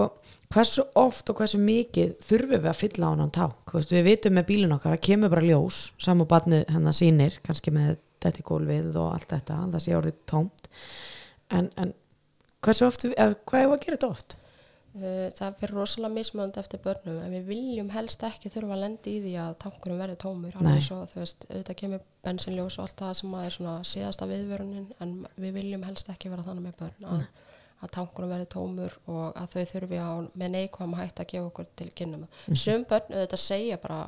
hversu 0.53 0.85
oft 0.99 1.31
og 1.33 1.41
hversu 1.41 1.61
mikið 1.63 2.15
þurfum 2.23 2.63
við 2.63 2.71
að 2.71 2.81
fylla 2.81 3.09
á 3.09 3.13
hann 3.13 3.33
tá 3.35 3.47
veist, 3.73 3.95
við 3.95 4.07
vitum 4.11 4.37
með 4.37 4.49
bílun 4.51 4.77
okkar 4.77 4.97
að 4.97 5.05
kemur 5.09 5.33
bara 5.33 5.47
ljós 5.47 5.83
saman 6.03 6.29
barnið 6.29 6.67
hennar 6.73 6.97
sýnir 6.97 7.39
kannski 7.47 7.75
með 7.75 7.97
þetta 8.23 8.43
í 8.43 8.47
gólfið 8.47 8.93
og 9.01 9.09
allt 9.17 9.33
þetta 9.33 9.59
það 9.73 9.83
sé 9.85 9.97
orðið 9.99 10.21
tómt. 10.31 10.71
En, 11.53 11.69
en 11.81 11.93
hversu 12.65 12.87
oft, 12.87 13.05
eða, 13.11 13.35
hvað 13.49 13.65
er 13.65 13.75
að 13.75 13.85
gera 13.85 13.99
þetta 13.99 14.13
oft? 14.13 14.39
Uh, 14.93 15.31
það 15.33 15.55
fyrir 15.57 15.79
rosalega 15.79 16.13
mismönd 16.13 16.57
eftir 16.61 16.81
börnum 16.85 17.23
en 17.23 17.33
við 17.33 17.47
viljum 17.49 17.89
helst 17.95 18.25
ekki 18.29 18.51
þurfa 18.53 18.75
að 18.77 18.83
lenda 18.83 19.09
í 19.09 19.15
því 19.25 19.31
að 19.41 19.55
tankurum 19.65 20.03
verði 20.03 20.19
tómur. 20.21 20.59
Svo 20.85 20.99
þú 21.09 21.23
veist, 21.23 21.47
auðvitað 21.49 21.79
kemur 21.81 22.03
bensinljós 22.27 22.77
og 22.77 22.85
allt 22.85 22.99
það 23.01 23.15
sem 23.23 23.39
að 23.39 23.47
er 23.47 23.57
svona 23.57 23.77
síðasta 23.89 24.29
viðvörunin 24.29 24.91
en 25.01 25.15
við 25.41 25.57
viljum 25.57 25.87
helst 25.89 26.13
ekki 26.13 26.33
vera 26.33 26.45
þannig 26.45 26.69
með 26.69 26.77
börn 26.83 27.09
að, 27.09 27.25
að 27.83 27.93
tankurum 27.97 28.31
verði 28.31 28.49
tómur 28.53 28.95
og 29.11 29.37
að 29.39 29.57
þau 29.57 29.65
þurfi 29.73 29.99
á 29.99 30.11
með 30.39 30.55
neikvæm 30.55 30.97
hægt 31.01 31.23
að 31.23 31.31
gefa 31.33 31.49
okkur 31.51 31.69
til 31.81 31.91
kynnum 31.99 32.27
sum 32.55 32.87
börn 32.89 33.11
auðvitað 33.11 33.43
segja 33.43 33.81
bara 33.83 34.01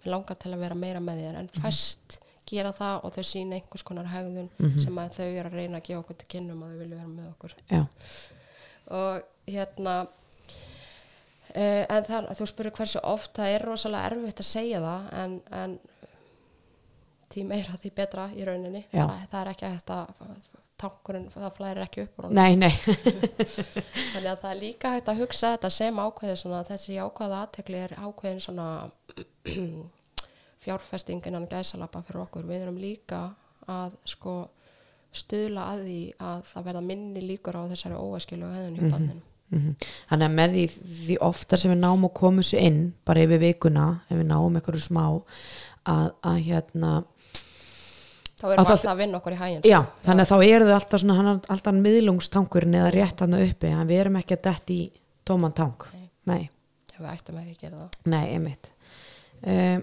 við 0.00 0.10
langar 0.14 0.38
til 0.40 0.54
að 0.54 0.62
vera 0.64 0.78
meira 0.78 1.02
með 1.04 1.24
þér 1.24 1.40
en 1.42 1.50
fæst 1.60 2.20
gera 2.50 2.72
það 2.74 3.04
og 3.06 3.14
þau 3.14 3.26
sína 3.26 3.58
einhvers 3.58 3.84
konar 3.86 4.08
hegðun 4.10 4.48
sem 4.80 4.98
að 4.98 5.18
þau 5.18 5.26
eru 5.26 5.50
að 5.50 5.58
reyna 5.58 5.80
að 5.80 5.86
gefa 5.88 6.00
okkur 6.02 6.18
til 6.20 6.30
kynnum 6.34 6.64
að 6.64 6.72
þau 6.72 6.80
vilja 6.80 6.96
vera 6.96 7.10
með 7.10 7.28
okkur. 7.30 7.54
Já, 7.70 7.82
og 9.00 9.50
hérna 9.50 9.94
uh, 10.06 11.84
en 11.84 12.08
það, 12.08 12.30
þú 12.40 12.48
spyrir 12.50 12.76
hversu 12.78 13.04
oft 13.12 13.34
það 13.38 13.54
er 13.54 13.66
rosalega 13.68 14.10
erfitt 14.10 14.42
að 14.42 14.50
segja 14.50 14.82
það 14.84 15.08
en, 15.20 15.36
en 15.60 15.76
því 17.30 17.46
meira 17.52 17.78
því 17.78 17.92
betra 18.00 18.26
í 18.34 18.48
rauninni. 18.48 18.82
Já. 18.90 19.04
það 19.30 19.40
er 19.42 19.52
ekki 19.52 19.68
að 19.68 19.78
þetta 19.78 20.00
tankurinn, 20.80 21.28
það 21.32 21.56
flærir 21.56 21.82
ekki 21.84 22.04
upp 22.06 22.26
nei, 22.34 22.56
nei. 22.58 22.72
Þannig 24.12 24.30
að 24.32 24.42
það 24.42 24.50
er 24.50 24.60
líka 24.60 24.94
hægt 24.94 25.10
að 25.12 25.22
hugsa 25.22 25.54
þetta 25.54 25.72
sem 25.76 26.00
ákveði 26.02 26.36
svona, 26.42 26.62
þessi 26.68 26.98
ákveða 27.00 27.42
aðtekli 27.44 27.82
er 27.84 27.96
ákveðin 27.98 28.44
svona 28.44 28.68
fjárfesting 30.64 31.26
innan 31.28 31.48
gæsalappa 31.50 32.04
fyrir 32.06 32.24
okkur, 32.26 32.48
við 32.48 32.66
erum 32.66 32.80
líka 32.80 33.24
að 33.70 33.96
sko 34.08 34.36
stuðla 35.14 35.72
að 35.72 35.82
því 35.88 36.00
að 36.22 36.46
það 36.52 36.70
verða 36.70 36.86
minni 36.86 37.24
líkur 37.24 37.58
á 37.58 37.62
þessari 37.72 37.98
óæskilu 37.98 38.52
hefðun 38.54 38.78
hjá 38.78 38.86
mm 38.86 39.26
Mhm. 39.50 39.74
Þannig 40.10 40.28
að 40.28 40.34
með 40.38 40.52
því, 40.54 40.64
því 41.04 41.16
oftar 41.26 41.60
sem 41.60 41.72
við 41.72 41.80
náum 41.82 42.06
að 42.06 42.12
koma 42.20 42.42
þessu 42.44 42.58
inn 42.62 42.80
bara 43.08 43.24
yfir 43.24 43.40
vikuna, 43.42 43.86
ef 44.06 44.20
við 44.20 44.28
náum 44.28 44.58
einhverju 44.58 44.82
smá 44.84 45.06
að, 45.90 46.12
að 46.22 46.36
hérna 46.46 46.92
þá 48.40 48.46
erum 48.48 48.64
við 48.64 48.72
alltaf 48.74 48.92
að 48.92 49.02
vinna 49.02 49.20
okkur 49.20 49.36
í 49.36 49.40
hæginn 49.40 49.68
já, 49.68 49.78
þannig 50.06 50.24
að 50.24 50.30
þá 50.30 50.48
eru 50.48 50.68
þau 50.68 50.74
alltaf 50.78 51.02
svona 51.02 51.16
hann, 51.18 51.40
alltaf 51.54 51.78
miðlungstankurinn 51.84 52.78
eða 52.80 52.92
rétt 52.96 53.24
hann 53.24 53.38
uppi 53.38 53.72
en 53.72 53.90
við 53.90 54.02
erum 54.04 54.18
ekki 54.20 54.38
að 54.38 54.44
detti 54.48 54.78
í 54.80 54.90
tóman 55.30 55.54
tank. 55.56 55.88
Nei. 55.94 56.10
nei, 56.26 56.50
við 56.98 57.10
ættum 57.12 57.40
ekki 57.40 57.56
að 57.56 57.64
gera 57.64 57.80
það. 57.80 57.98
Nei, 58.12 58.22
einmitt. 58.34 58.70
Um, 59.40 59.82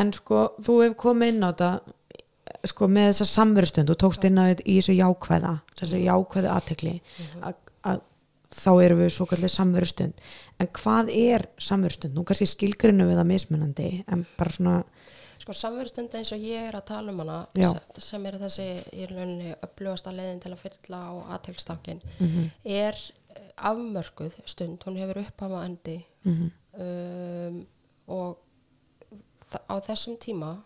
en 0.00 0.12
sko 0.14 0.44
þú 0.62 0.76
hefur 0.84 1.00
komið 1.04 1.34
inn 1.34 1.46
á 1.46 1.50
þetta 1.50 2.70
sko 2.70 2.88
með 2.90 3.10
þessa 3.10 3.26
samverustund 3.30 3.90
og 3.92 3.98
tókst 4.00 4.24
inn 4.26 4.38
á 4.38 4.44
þetta 4.50 4.66
í 4.66 4.76
þessu 4.78 4.96
jákvæða 4.98 5.52
þessu 5.78 6.00
jákvæða 6.02 6.54
aðtekli 6.58 6.94
að, 7.46 7.54
að 7.88 8.00
þá 8.50 8.70
erum 8.84 9.00
við 9.04 9.12
svo 9.14 9.26
kallið 9.30 9.52
samverustund. 9.54 10.24
En 10.60 10.70
hvað 10.80 11.12
er 11.14 11.46
samverustund? 11.62 12.16
Nú 12.16 12.26
kannski 12.26 12.48
skilgrinu 12.50 13.06
við 13.08 13.20
það 13.20 13.30
mismunandi 13.30 13.90
en 14.10 14.26
bara 14.38 14.54
svona 14.54 14.76
sko 15.40 15.52
samverðstund 15.56 16.14
eins 16.18 16.32
og 16.36 16.38
ég 16.44 16.68
er 16.68 16.76
að 16.78 16.84
tala 16.90 17.12
um 17.12 17.18
hana 17.22 17.38
Já. 17.56 17.70
se- 17.72 18.00
sem 18.10 18.26
er 18.26 18.36
þessi 18.42 18.66
í 18.92 19.06
rauninni 19.10 19.54
upplugasta 19.62 20.12
leiðin 20.12 20.40
til 20.42 20.52
að 20.52 20.62
fylla 20.64 20.98
á 21.08 21.12
aðtilstankin 21.36 22.02
Mhm. 22.20 22.50
er 22.64 22.94
eh, 23.36 23.50
afmörkuð 23.56 24.32
stund, 24.46 24.82
hún 24.84 24.96
hefur 24.98 25.22
upphafa 25.24 25.64
endi 25.64 26.04
Mhm. 26.24 26.50
um, 26.80 27.66
og 28.08 28.38
á 29.68 29.74
þessum 29.80 30.16
tíma 30.18 30.62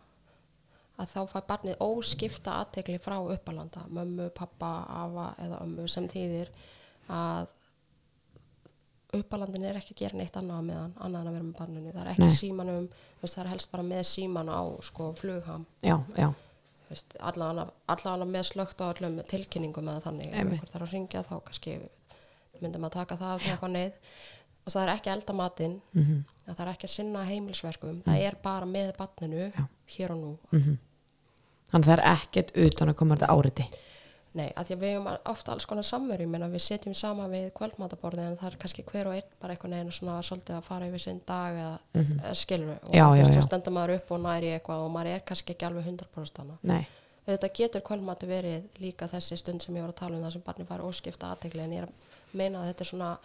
að 0.99 1.09
þá 1.11 1.21
fær 1.33 1.47
barnið 1.49 1.78
óskipta 1.81 2.52
aðtekli 2.64 2.99
frá 3.02 3.16
uppalanda, 3.19 3.83
mömmu, 3.90 4.31
pappa, 4.31 4.85
afa 4.88 5.35
eða 5.43 5.62
ömmu 5.64 5.88
sem 5.90 6.07
þýðir 6.09 6.49
að 7.11 7.49
uppalandin 9.18 9.64
er 9.68 9.78
ekki 9.80 9.94
að 9.94 10.00
gera 10.02 10.18
neitt 10.21 10.37
annað 10.40 10.64
með 10.68 10.80
hann, 10.80 10.94
annað 11.06 11.21
en 11.21 11.28
að 11.28 11.37
vera 11.37 11.47
með 11.49 11.59
barninu, 11.59 11.92
það 11.92 12.02
er 12.04 12.11
ekki 12.12 12.28
Nei. 12.28 12.38
símanum, 12.38 12.88
veist, 13.21 13.35
það 13.35 13.44
er 13.44 13.50
helst 13.54 13.71
bara 13.73 13.87
með 13.88 14.02
síman 14.11 14.50
á 14.52 14.62
sko 14.88 15.11
flugham, 15.18 15.66
allavega 17.88 18.28
með 18.28 18.47
slögt 18.50 18.83
á 18.85 18.87
öllum 18.92 19.18
tilkynningum 19.30 19.88
eða 19.90 20.04
þannig, 20.04 20.30
ef 20.30 20.50
einhver 20.52 20.73
þarf 20.73 20.87
að 20.87 20.92
ringja 20.94 21.25
þá 21.26 21.35
kannski 21.49 21.76
myndum 22.62 22.87
að 22.87 22.97
taka 22.99 23.18
það 23.21 23.47
eitthvað 23.49 23.73
neyð. 23.75 23.97
Og 24.64 24.73
það 24.73 24.83
er 24.83 24.92
ekki 24.94 25.11
að 25.11 25.16
elda 25.18 25.35
matinn 25.37 25.73
mhm, 25.92 26.21
það 26.47 26.61
er 26.64 26.71
ekki 26.71 26.88
að 26.88 26.92
sinna 26.94 27.25
heimilsverkum 27.28 27.99
það 28.06 28.23
er 28.28 28.37
bara 28.44 28.68
með 28.68 28.92
barninu 28.97 29.49
Já. 29.50 29.64
hér 29.97 30.14
og 30.14 30.21
nú. 30.23 30.30
Mhm. 30.52 30.78
Þannig 31.73 31.88
að 31.88 31.90
það 31.90 31.97
er 31.99 32.04
ekkert 32.12 32.54
utan 32.64 32.92
að 32.92 32.97
koma 33.00 33.18
þetta 33.18 33.35
áriti 33.35 33.66
Nei, 34.35 34.49
að 34.59 34.67
því 34.67 34.75
að 34.75 34.81
við 34.83 34.91
hefum 34.95 35.19
ofta 35.31 35.53
alls 35.53 35.67
konar 35.71 35.85
samveru, 35.87 36.26
menn 36.26 36.43
að 36.43 36.55
við 36.57 36.62
setjum 36.64 36.95
saman 36.99 37.31
við 37.31 37.45
kvöldmátaborði 37.55 38.19
en 38.26 38.37
það 38.41 38.49
er 38.49 38.57
kannski 38.64 38.83
hver 38.88 39.07
og 39.07 39.14
einn 39.14 39.29
bara 39.41 39.55
einhvern 39.55 39.71
veginn 39.76 39.93
svona 39.95 40.17
svolítið 40.26 40.57
að 40.57 40.62
fara 40.67 40.88
yfir 40.88 40.99
sinn 41.05 41.21
dag 41.26 41.55
eða, 41.55 41.79
mm 41.95 42.03
-hmm. 42.03 42.35
skilur 42.35 42.71
og 42.83 43.29
þú 43.31 43.43
stendur 43.47 43.73
maður 43.73 43.95
upp 43.97 44.11
og 44.11 44.21
næri 44.21 44.49
eitthvað 44.59 44.85
og 44.85 44.91
maður 44.91 45.07
er 45.14 45.21
kannski 45.21 45.53
ekki 45.55 45.67
alveg 45.67 45.85
100% 45.87 46.38
hana. 46.38 46.59
nei, 46.62 46.87
Þetta 47.26 47.49
getur 47.55 47.81
kvöldmátu 47.81 48.26
verið 48.26 48.62
líka 48.81 49.07
þessi 49.09 49.37
stund 49.38 49.62
sem 49.62 49.75
ég 49.76 49.81
var 49.81 49.91
að 49.91 49.95
tala 49.97 50.17
um 50.17 50.23
það 50.25 50.33
sem 50.33 50.43
barni 50.47 50.64
fara 50.67 50.83
óskipta 50.83 51.31
aðtegli 51.33 51.61
en 51.62 51.73
ég 51.73 51.79
er 51.79 51.85
að 51.85 51.93
meina 52.35 52.59
að 52.59 52.67
þetta 52.75 52.81
er 52.81 52.87
svona 52.87 53.19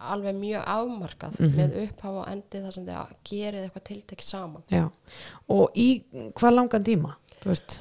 alveg 0.00 0.34
mjög 0.34 0.62
afmarkað 0.66 1.40
Mhm. 1.40 1.56
með 1.56 1.76
upphaf 1.84 2.10
og 2.20 2.28
endi 2.28 2.60
þar 2.62 2.72
sem 2.72 2.86
þið 2.86 3.06
gerið 3.24 3.64
eitthvað 3.70 3.82
tiltekki 3.84 4.24
saman. 4.24 4.62
já 4.70 4.90
og 5.48 5.70
í 5.74 6.02
hvað 6.34 6.54
langan 6.54 6.84
tíma 6.84 7.14
þú 7.40 7.46
veist, 7.48 7.78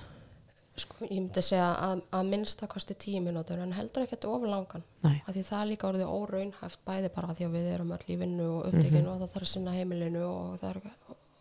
Sko, 0.76 1.06
ég 1.08 1.12
myndi 1.22 1.40
segja 1.46 1.70
að, 1.80 2.02
að 2.12 2.26
minnsta 2.34 2.68
kosti 2.68 2.98
tíu 3.00 3.22
mínútur 3.24 3.62
en 3.64 3.72
heldur 3.78 4.04
ekkert 4.04 4.26
of 4.28 4.44
langan. 4.44 4.84
nei, 5.06 5.22
að 5.24 5.38
því 5.38 5.44
það 5.48 5.62
er 5.62 5.70
líka 5.70 5.88
orðið 5.88 6.10
óraunhæft 6.12 6.82
bæði 6.90 7.12
bara 7.16 7.36
því 7.38 7.46
að 7.48 7.54
við 7.56 7.70
erum 7.76 7.94
öll 7.96 8.10
í 8.12 8.18
vinnu 8.20 8.48
og 8.58 8.66
upptekinu 8.68 9.08
og 9.14 9.22
það 9.22 9.30
þarf 9.38 9.46
að 9.48 9.52
sinna 9.54 9.76
heimilinu 9.78 10.26
og 10.28 10.58
það 10.60 10.70
er 10.74 10.82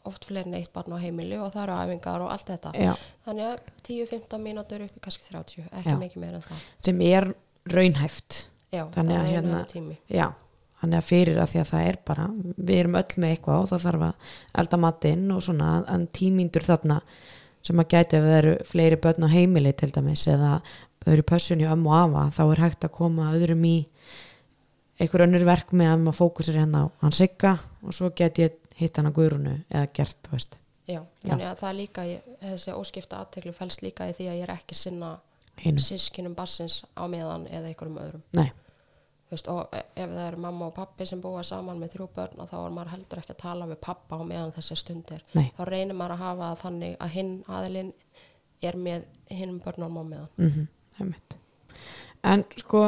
oft 0.04 0.28
fleiri 0.28 0.50
en 0.52 0.54
eitt 0.60 0.70
barn 0.76 0.94
á 0.94 0.98
heimili 1.02 1.38
og 1.40 1.50
það 1.54 1.62
eru 1.64 1.76
æfingar 1.82 2.22
og 2.26 2.30
allt 2.30 2.46
þetta. 2.52 2.72
Já, 2.78 2.92
þannig 3.26 3.46
að 3.48 3.68
10-15 3.88 4.42
mínútur 4.46 4.86
upp 4.86 4.96
í 5.00 5.02
kannski 5.08 5.28
30 5.32 5.66
ekki 5.80 5.94
Já. 5.94 5.98
mikið 6.04 6.22
meira 6.26 6.38
en 6.38 6.46
það. 6.46 6.64
Sem 6.86 7.00
er 7.08 7.28
raunhæft. 7.74 8.40
Já, 8.74 8.84
Þannig 8.94 9.18
að 9.18 9.28
hérna- 9.32 9.66
já, 10.10 10.26
þannig 10.82 10.98
að 11.00 11.06
fyrir 11.10 11.38
að 11.42 11.50
því 11.54 11.60
að 11.64 11.70
það 11.74 11.86
er 11.90 11.98
bara 12.06 12.24
við 12.58 12.76
erum 12.84 12.98
öll 13.00 13.14
með 13.22 13.30
eitthvað 13.34 13.60
og 13.64 13.68
það 13.72 13.84
þarf 13.88 14.04
að 14.12 14.34
elda 14.62 14.80
matinn 14.84 15.30
og 15.34 15.42
svona 15.46 15.68
en 15.94 16.06
tímíndur 16.20 16.66
þarna 16.66 17.00
sem 17.64 17.80
að 17.80 17.90
gæti 17.94 18.18
ef 18.18 18.26
það 18.26 18.38
eru 18.38 18.54
fleiri 18.68 19.00
börn 19.00 19.26
á 19.26 19.34
heimili 19.34 19.72
til 19.72 19.90
dæmis 19.94 20.26
eða 20.30 20.58
þau 21.04 21.12
eru 21.14 21.26
pössun 21.30 21.62
í 21.64 21.68
ömmu 21.68 21.92
og 21.92 22.00
afa 22.00 22.24
þá 22.36 22.42
er 22.44 22.64
hægt 22.64 22.86
að 22.86 22.96
koma 22.98 23.30
öðrum 23.36 23.64
í 23.68 23.76
einhver 25.00 25.24
önnur 25.26 25.46
verk 25.48 25.72
með 25.74 25.92
að 25.92 26.02
maður 26.04 26.20
fókusir 26.20 26.58
hérna 26.60 26.84
á 26.84 26.86
hann 27.02 27.16
sigga 27.16 27.56
og 27.82 27.96
svo 27.96 28.10
get 28.16 28.38
ég 28.42 28.60
hitt 28.78 28.98
hann 28.98 29.10
að 29.10 29.18
guðrunu 29.18 29.54
eða 29.70 29.86
gert, 29.94 30.18
þú 30.26 30.36
veist. 30.36 30.58
Já, 30.84 31.00
þannig 31.22 31.46
að 31.48 31.60
það 31.60 31.68
er 31.70 31.78
líka 31.78 32.02
þessi 32.42 32.74
óskipta 32.76 33.20
aðtekli 33.22 33.54
fælst 33.56 33.84
líka 33.84 34.08
í 34.10 34.16
því 34.16 34.26
að 34.28 34.36
ég 34.36 34.44
er 34.44 34.52
ekki 34.54 34.76
sinna 34.76 35.14
sískinum 35.80 36.34
barsins 36.36 36.82
á 36.92 37.04
meðan 37.08 37.46
eða 37.48 37.70
einhverjum 37.70 38.00
öðrum. 38.02 38.24
Nei, 38.36 38.50
veist, 39.30 39.48
og 39.48 39.68
e- 39.72 39.84
ef 39.96 40.10
það 40.10 40.26
eru 40.28 40.40
mamma 40.44 40.66
og 40.66 40.74
pappi 40.74 41.06
sem 41.06 41.20
búa 41.22 41.42
saman 41.44 41.78
með 41.80 41.94
þrjú 41.96 42.08
börn 42.16 42.40
og 42.44 42.50
þá 42.50 42.56
er 42.66 42.74
maður 42.76 42.92
heldur 42.94 43.18
ekki 43.22 43.34
að 43.34 43.42
tala 43.44 43.66
við 43.66 43.80
pappa 43.80 44.16
á 44.16 44.22
meðan 44.24 44.52
þessi 44.52 44.76
stundir. 44.76 45.22
Nei. 45.34 45.52
Þá 45.56 45.64
reynir 45.68 45.94
maður 45.98 46.16
að 46.16 46.24
hafa 46.26 46.50
þannig 46.62 46.96
að 47.00 47.08
hinn 47.16 47.32
aðilinn 47.48 47.92
er 48.62 48.76
með 48.76 49.04
hinn 49.30 49.58
börnum 49.64 49.98
á 50.00 50.02
meðan. 50.04 50.28
Mm 50.38 50.50
-hmm, 50.50 51.14
en 52.24 52.44
sko 52.56 52.84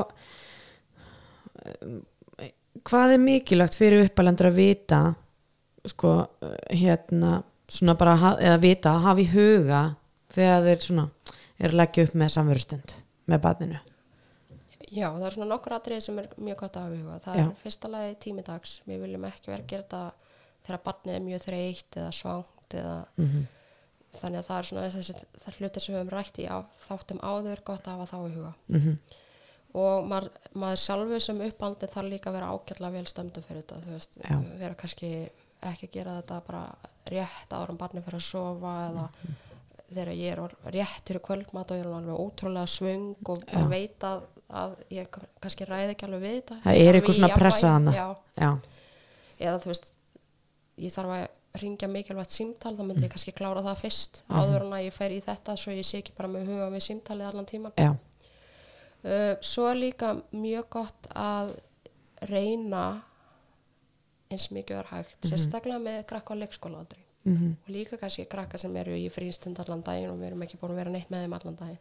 hvað 2.87 3.15
er 3.17 3.23
mikilvægt 3.23 3.77
fyrir 3.79 4.07
uppalendur 4.07 4.51
að 4.51 4.59
vita 4.61 5.01
sko 5.87 6.13
hérna 6.71 7.43
svona 7.69 7.95
bara 7.99 8.15
ha- 8.17 8.39
eða 8.41 8.61
vita 8.63 8.95
að 8.95 9.05
hafa 9.07 9.21
í 9.21 9.29
huga 9.33 9.83
þegar 10.35 10.63
þeir 10.67 10.81
svona 10.87 11.09
er 11.59 11.71
að 11.71 11.79
leggja 11.81 12.07
upp 12.07 12.15
með 12.15 12.33
samverustund 12.37 12.95
með 13.27 13.43
barninu 13.43 13.81
Já, 14.97 15.09
það 15.13 15.27
er 15.29 15.35
svona 15.37 15.49
nokkur 15.51 15.75
atriði 15.77 16.05
sem 16.07 16.19
er 16.23 16.29
mjög 16.41 16.63
gott 16.63 16.79
að 16.81 16.87
hafa 16.87 17.19
það 17.27 17.37
Já. 17.41 17.45
er 17.47 17.59
fyrsta 17.63 17.91
lagi 17.93 18.15
tímidags 18.25 18.79
við 18.87 19.03
viljum 19.05 19.27
ekki 19.29 19.53
vera 19.53 19.63
að 19.63 19.71
gera 19.73 19.83
þetta 19.83 20.03
þegar 20.67 20.83
barnið 20.89 21.15
er 21.19 21.27
mjög 21.27 21.45
þreytt 21.47 22.01
eða 22.01 22.15
svangt 22.21 22.77
eða 22.81 22.97
mm 23.17 23.29
-hmm. 23.29 23.45
þannig 24.17 24.41
að 24.41 24.49
það 24.49 24.59
er 24.59 24.69
svona 24.71 24.89
þessi 24.97 25.17
það 25.45 25.61
hlutir 25.61 25.83
sem 25.85 25.95
við 25.95 26.01
höfum 26.01 26.15
rætt 26.17 26.39
í 26.43 26.47
á, 26.49 26.59
þáttum 26.89 27.21
áður 27.23 27.65
gott 27.65 27.87
að 27.87 27.93
hafa 27.99 28.11
þá 28.13 28.19
í 28.31 28.35
huga 28.37 28.53
mhm, 28.67 28.99
og 29.77 30.07
maður, 30.09 30.31
maður 30.55 30.81
sjálfu 30.81 31.21
sem 31.21 31.41
uppaldi 31.51 31.87
þarf 31.93 32.09
líka 32.09 32.31
að 32.31 32.37
vera 32.39 32.53
ágætlega 32.55 32.93
vel 32.97 33.07
stemdu 33.07 33.43
fyrir 33.43 33.63
þetta 33.63 33.81
þú 33.85 33.91
veist, 33.93 34.17
Já. 34.23 34.39
vera 34.59 34.75
kannski 34.75 35.11
ekki 35.67 35.89
að 35.89 35.93
gera 35.93 36.21
þetta 36.21 36.41
bara 36.47 36.63
rétt 37.11 37.53
ára 37.53 37.73
um 37.73 37.77
barni 37.81 38.03
fyrir 38.05 38.21
að 38.21 38.31
sofa 38.31 38.73
eða 38.91 39.09
Mhm. 39.11 39.35
þegar 39.87 40.13
ég 40.17 40.33
er 40.33 40.57
rétt 40.75 41.05
fyrir 41.07 41.23
kvöldmat 41.23 41.71
og 41.71 41.77
ég 41.77 41.85
er 41.85 41.93
alveg 41.93 42.19
ótrúlega 42.25 42.67
svöng 42.67 43.17
og 43.29 43.45
veit 43.71 44.01
að, 44.01 44.23
að 44.51 44.77
ég 44.91 45.09
kannski 45.41 45.65
ræði 45.67 45.95
ekki 45.95 46.07
alveg 46.07 46.21
við 46.23 46.35
þetta 46.41 46.59
Það 46.63 46.77
er 46.87 46.95
eitthvað 47.01 47.15
svona 47.17 47.29
jafnvægi, 47.29 47.41
pressa 47.43 47.67
þarna. 47.73 47.93
já, 47.95 48.07
já, 48.37 48.51
eða 49.41 49.61
þú 49.63 49.67
veist 49.73 49.89
ég 50.79 50.93
þarf 50.93 51.11
að 51.17 51.27
ringja 51.63 51.89
mikilvægt 51.89 52.31
símtal 52.37 52.77
þá 52.77 52.83
myndi 52.85 53.01
Mm. 53.01 53.05
ég 53.09 53.11
kannski 53.15 53.33
klára 53.33 53.63
það 53.63 53.81
fyrst 53.81 54.23
Mhm. 54.29 54.39
áður 54.39 54.61
en 54.67 54.73
að 54.77 54.85
ég 54.87 54.93
fer 54.93 55.11
í 55.11 55.21
þetta 55.25 55.57
svo 55.57 55.73
ég 55.73 55.85
sé 55.85 55.99
ekki 56.03 56.13
bara 56.17 56.29
með 56.29 56.47
huga 56.47 56.71
við 56.71 56.83
símtalið 56.89 57.27
allan 57.33 57.47
tíman 57.47 57.73
Uh, 59.07 59.37
svo 59.41 59.69
er 59.71 59.77
líka 59.77 60.21
mjög 60.33 60.65
gott 60.71 61.07
að 61.15 61.53
reyna 62.29 63.03
eins 64.33 64.49
mikið 64.51 64.79
er 64.81 64.85
hægt, 64.91 65.17
Mhm. 65.23 65.31
sérstaklega 65.31 65.79
með 65.79 66.07
krakka 66.07 66.35
á 66.35 66.41
leikskólaaldri 66.43 66.99
mm 67.25 67.57
og 67.67 67.69
líka 67.71 67.97
kannski 67.99 68.25
krakka 68.29 68.59
sem 68.59 68.75
eru 68.77 68.91
í 68.93 69.09
frístund 69.11 69.59
allan 69.61 69.83
daginn 69.83 70.11
og 70.11 70.19
við 70.19 70.27
erum 70.27 70.43
ekki 70.43 70.59
búin 70.59 70.71
að 70.73 70.77
vera 70.77 70.91
neitt 70.91 71.09
með 71.11 71.23
þeim 71.25 71.35
allan 71.41 71.57
daginn 71.57 71.79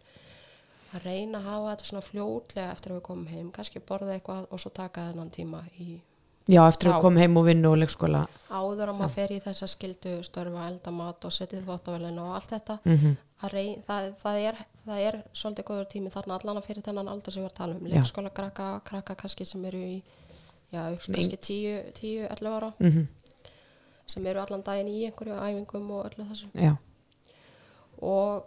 að 0.96 1.06
reyna 1.06 1.40
að 1.40 1.48
hafa 1.50 1.70
þetta 1.72 1.90
svona 1.92 2.08
fljótlega 2.10 2.74
eftir 2.74 2.94
að 2.94 3.00
við 3.00 3.06
komum 3.10 3.32
heim, 3.32 3.48
kannski 3.56 3.82
borða 3.84 4.16
eitthvað 4.16 4.50
og 4.50 4.62
svo 4.62 4.72
taka 4.75 5.10
þennan 5.12 5.34
tíma 5.36 5.62
í 5.80 6.00
já 6.46 6.62
eftir 6.62 6.92
að 6.94 7.02
koma 7.02 7.24
heim 7.24 7.38
og 7.40 7.48
vinna 7.48 7.72
og 7.74 7.80
leikskóla. 7.82 8.25
Áður 8.54 8.92
að 8.92 9.00
maður 9.00 9.16
fer 9.16 9.32
í 9.34 9.40
þessa 9.42 9.70
skildu 9.70 10.20
störfa, 10.24 10.68
elda 10.70 10.92
mat 10.94 11.25
og 11.25 11.34
setja 11.34 11.62
þvóttavélina 11.64 12.22
og 12.22 12.36
allt 12.38 12.52
þetta 12.54 12.80
mm 12.84 13.16
að 13.44 13.54
rey, 13.54 13.72
það, 13.86 14.08
það, 14.20 14.40
er, 14.48 14.60
það 14.86 15.04
er 15.08 15.18
svolítið 15.36 15.68
góður 15.68 15.88
tími 15.92 16.12
þarna 16.14 16.38
allan 16.38 16.60
að 16.60 16.68
fyrir 16.70 16.86
þennan 16.86 17.12
aldur 17.12 17.36
sem 17.36 17.44
við 17.44 17.46
erum 17.46 17.54
að 17.54 17.60
tala 17.60 17.75
um. 17.75 17.90
Leikskóla 17.92 18.32
krakka, 18.40 18.68
krakka 18.88 19.16
kannski 19.20 19.48
sem 19.48 19.66
eru 19.70 19.82
í 19.84 19.96
já, 20.74 20.82
kannski 21.04 21.40
10-11 21.44 22.56
ára. 22.56 22.72
-hmm. 22.80 23.06
sem 24.08 24.28
eru 24.28 24.40
allan 24.40 24.64
daginn 24.64 24.88
í 24.88 25.06
einhverju 25.10 25.36
æfingum 25.36 25.92
og 25.92 26.06
öllu 26.10 26.28
þessu. 26.32 26.48
Já, 26.54 26.75
og 28.02 28.46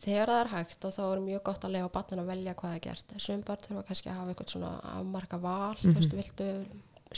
þegar 0.00 0.32
það 0.32 0.44
er 0.44 0.52
hægt 0.54 0.86
og 0.88 0.94
þá 0.96 1.02
er 1.06 1.24
mjög 1.24 1.42
gott 1.50 1.66
að 1.66 1.74
lega 1.76 1.90
batnin 1.96 2.22
að 2.22 2.30
velja 2.34 2.54
hvað 2.54 2.70
það 2.70 2.78
er 2.78 2.86
gert. 2.86 3.18
Sum 3.18 3.42
börn 3.46 3.66
þurfa 3.66 3.88
kannski 3.90 4.10
að 4.10 4.20
hafa 4.20 4.32
eitthvað 4.34 4.54
svona 4.54 4.72
afmarka 4.94 5.40
val, 5.42 5.76
þú 5.80 5.92
veist, 5.98 6.16
viltu 6.20 6.48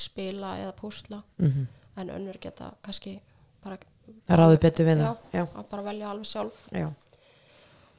spila 0.02 0.56
eða 0.62 0.74
púsla? 0.78 1.22
Mm 1.38 1.70
en 1.96 2.10
önnur 2.10 2.38
geta 2.40 2.72
kannski 2.84 3.18
bara 3.62 3.78
það 4.26 4.40
ráði 4.40 4.58
betur 4.64 4.88
við 4.88 5.02
það 5.02 5.36
já, 5.36 5.44
að 5.44 5.64
bara 5.70 5.86
velja 5.86 6.10
alveg 6.10 6.28
sjálf. 6.28 6.60
Já, 6.72 6.88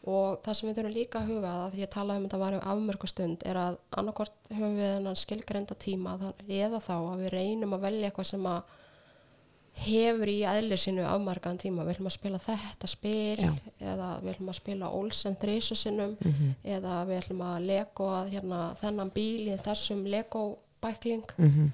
og 0.04 0.40
það 0.44 0.58
sem 0.58 0.70
við 0.70 0.80
þurfum 0.80 0.96
líka 0.98 1.22
að 1.22 1.32
huga 1.32 1.52
að 1.64 1.76
því 1.76 1.88
um 2.04 2.26
þetta 2.26 2.42
var 2.42 2.58
um 2.58 2.66
afmörku 2.74 3.10
stund 3.10 3.46
er 3.48 3.60
að 3.60 3.78
annarkort 3.92 4.50
höfum 4.52 4.80
við 4.80 4.96
þennan 4.98 5.20
skilgreinda 5.22 5.78
tíma 5.80 6.18
eða 6.48 6.82
þá 6.84 6.96
að 6.98 7.24
við 7.24 7.36
reynum 7.38 7.78
að 7.78 7.86
velja 7.88 8.10
eitthvað 8.10 8.32
sem 8.34 8.50
að 8.50 8.80
hefur 9.74 10.30
í 10.30 10.40
eðli 10.46 10.78
sínu 10.78 11.04
afmarkaðan 11.10 11.58
tíma 11.60 11.84
við 11.84 11.96
ætlum 11.96 12.08
að 12.12 12.14
spila 12.18 12.38
þetta 12.40 12.88
spil 12.88 13.38
Já. 13.42 13.52
eða 13.82 14.10
við 14.22 14.34
ætlum 14.36 14.50
að 14.54 14.60
spila 14.60 14.90
Olsen 14.94 15.36
þrísu 15.42 15.76
sinnum 15.76 16.18
Mhm. 16.22 16.56
eða 16.64 17.06
við 17.08 17.18
ætlum 17.24 17.42
að 17.42 17.66
lego 17.66 18.06
að 18.10 18.30
hérna, 18.36 18.76
þennan 18.82 19.12
bíl 19.14 19.48
í 19.50 19.58
þessum 19.58 20.04
lego 20.06 20.58
bækling 20.82 21.24
mm 21.38 21.72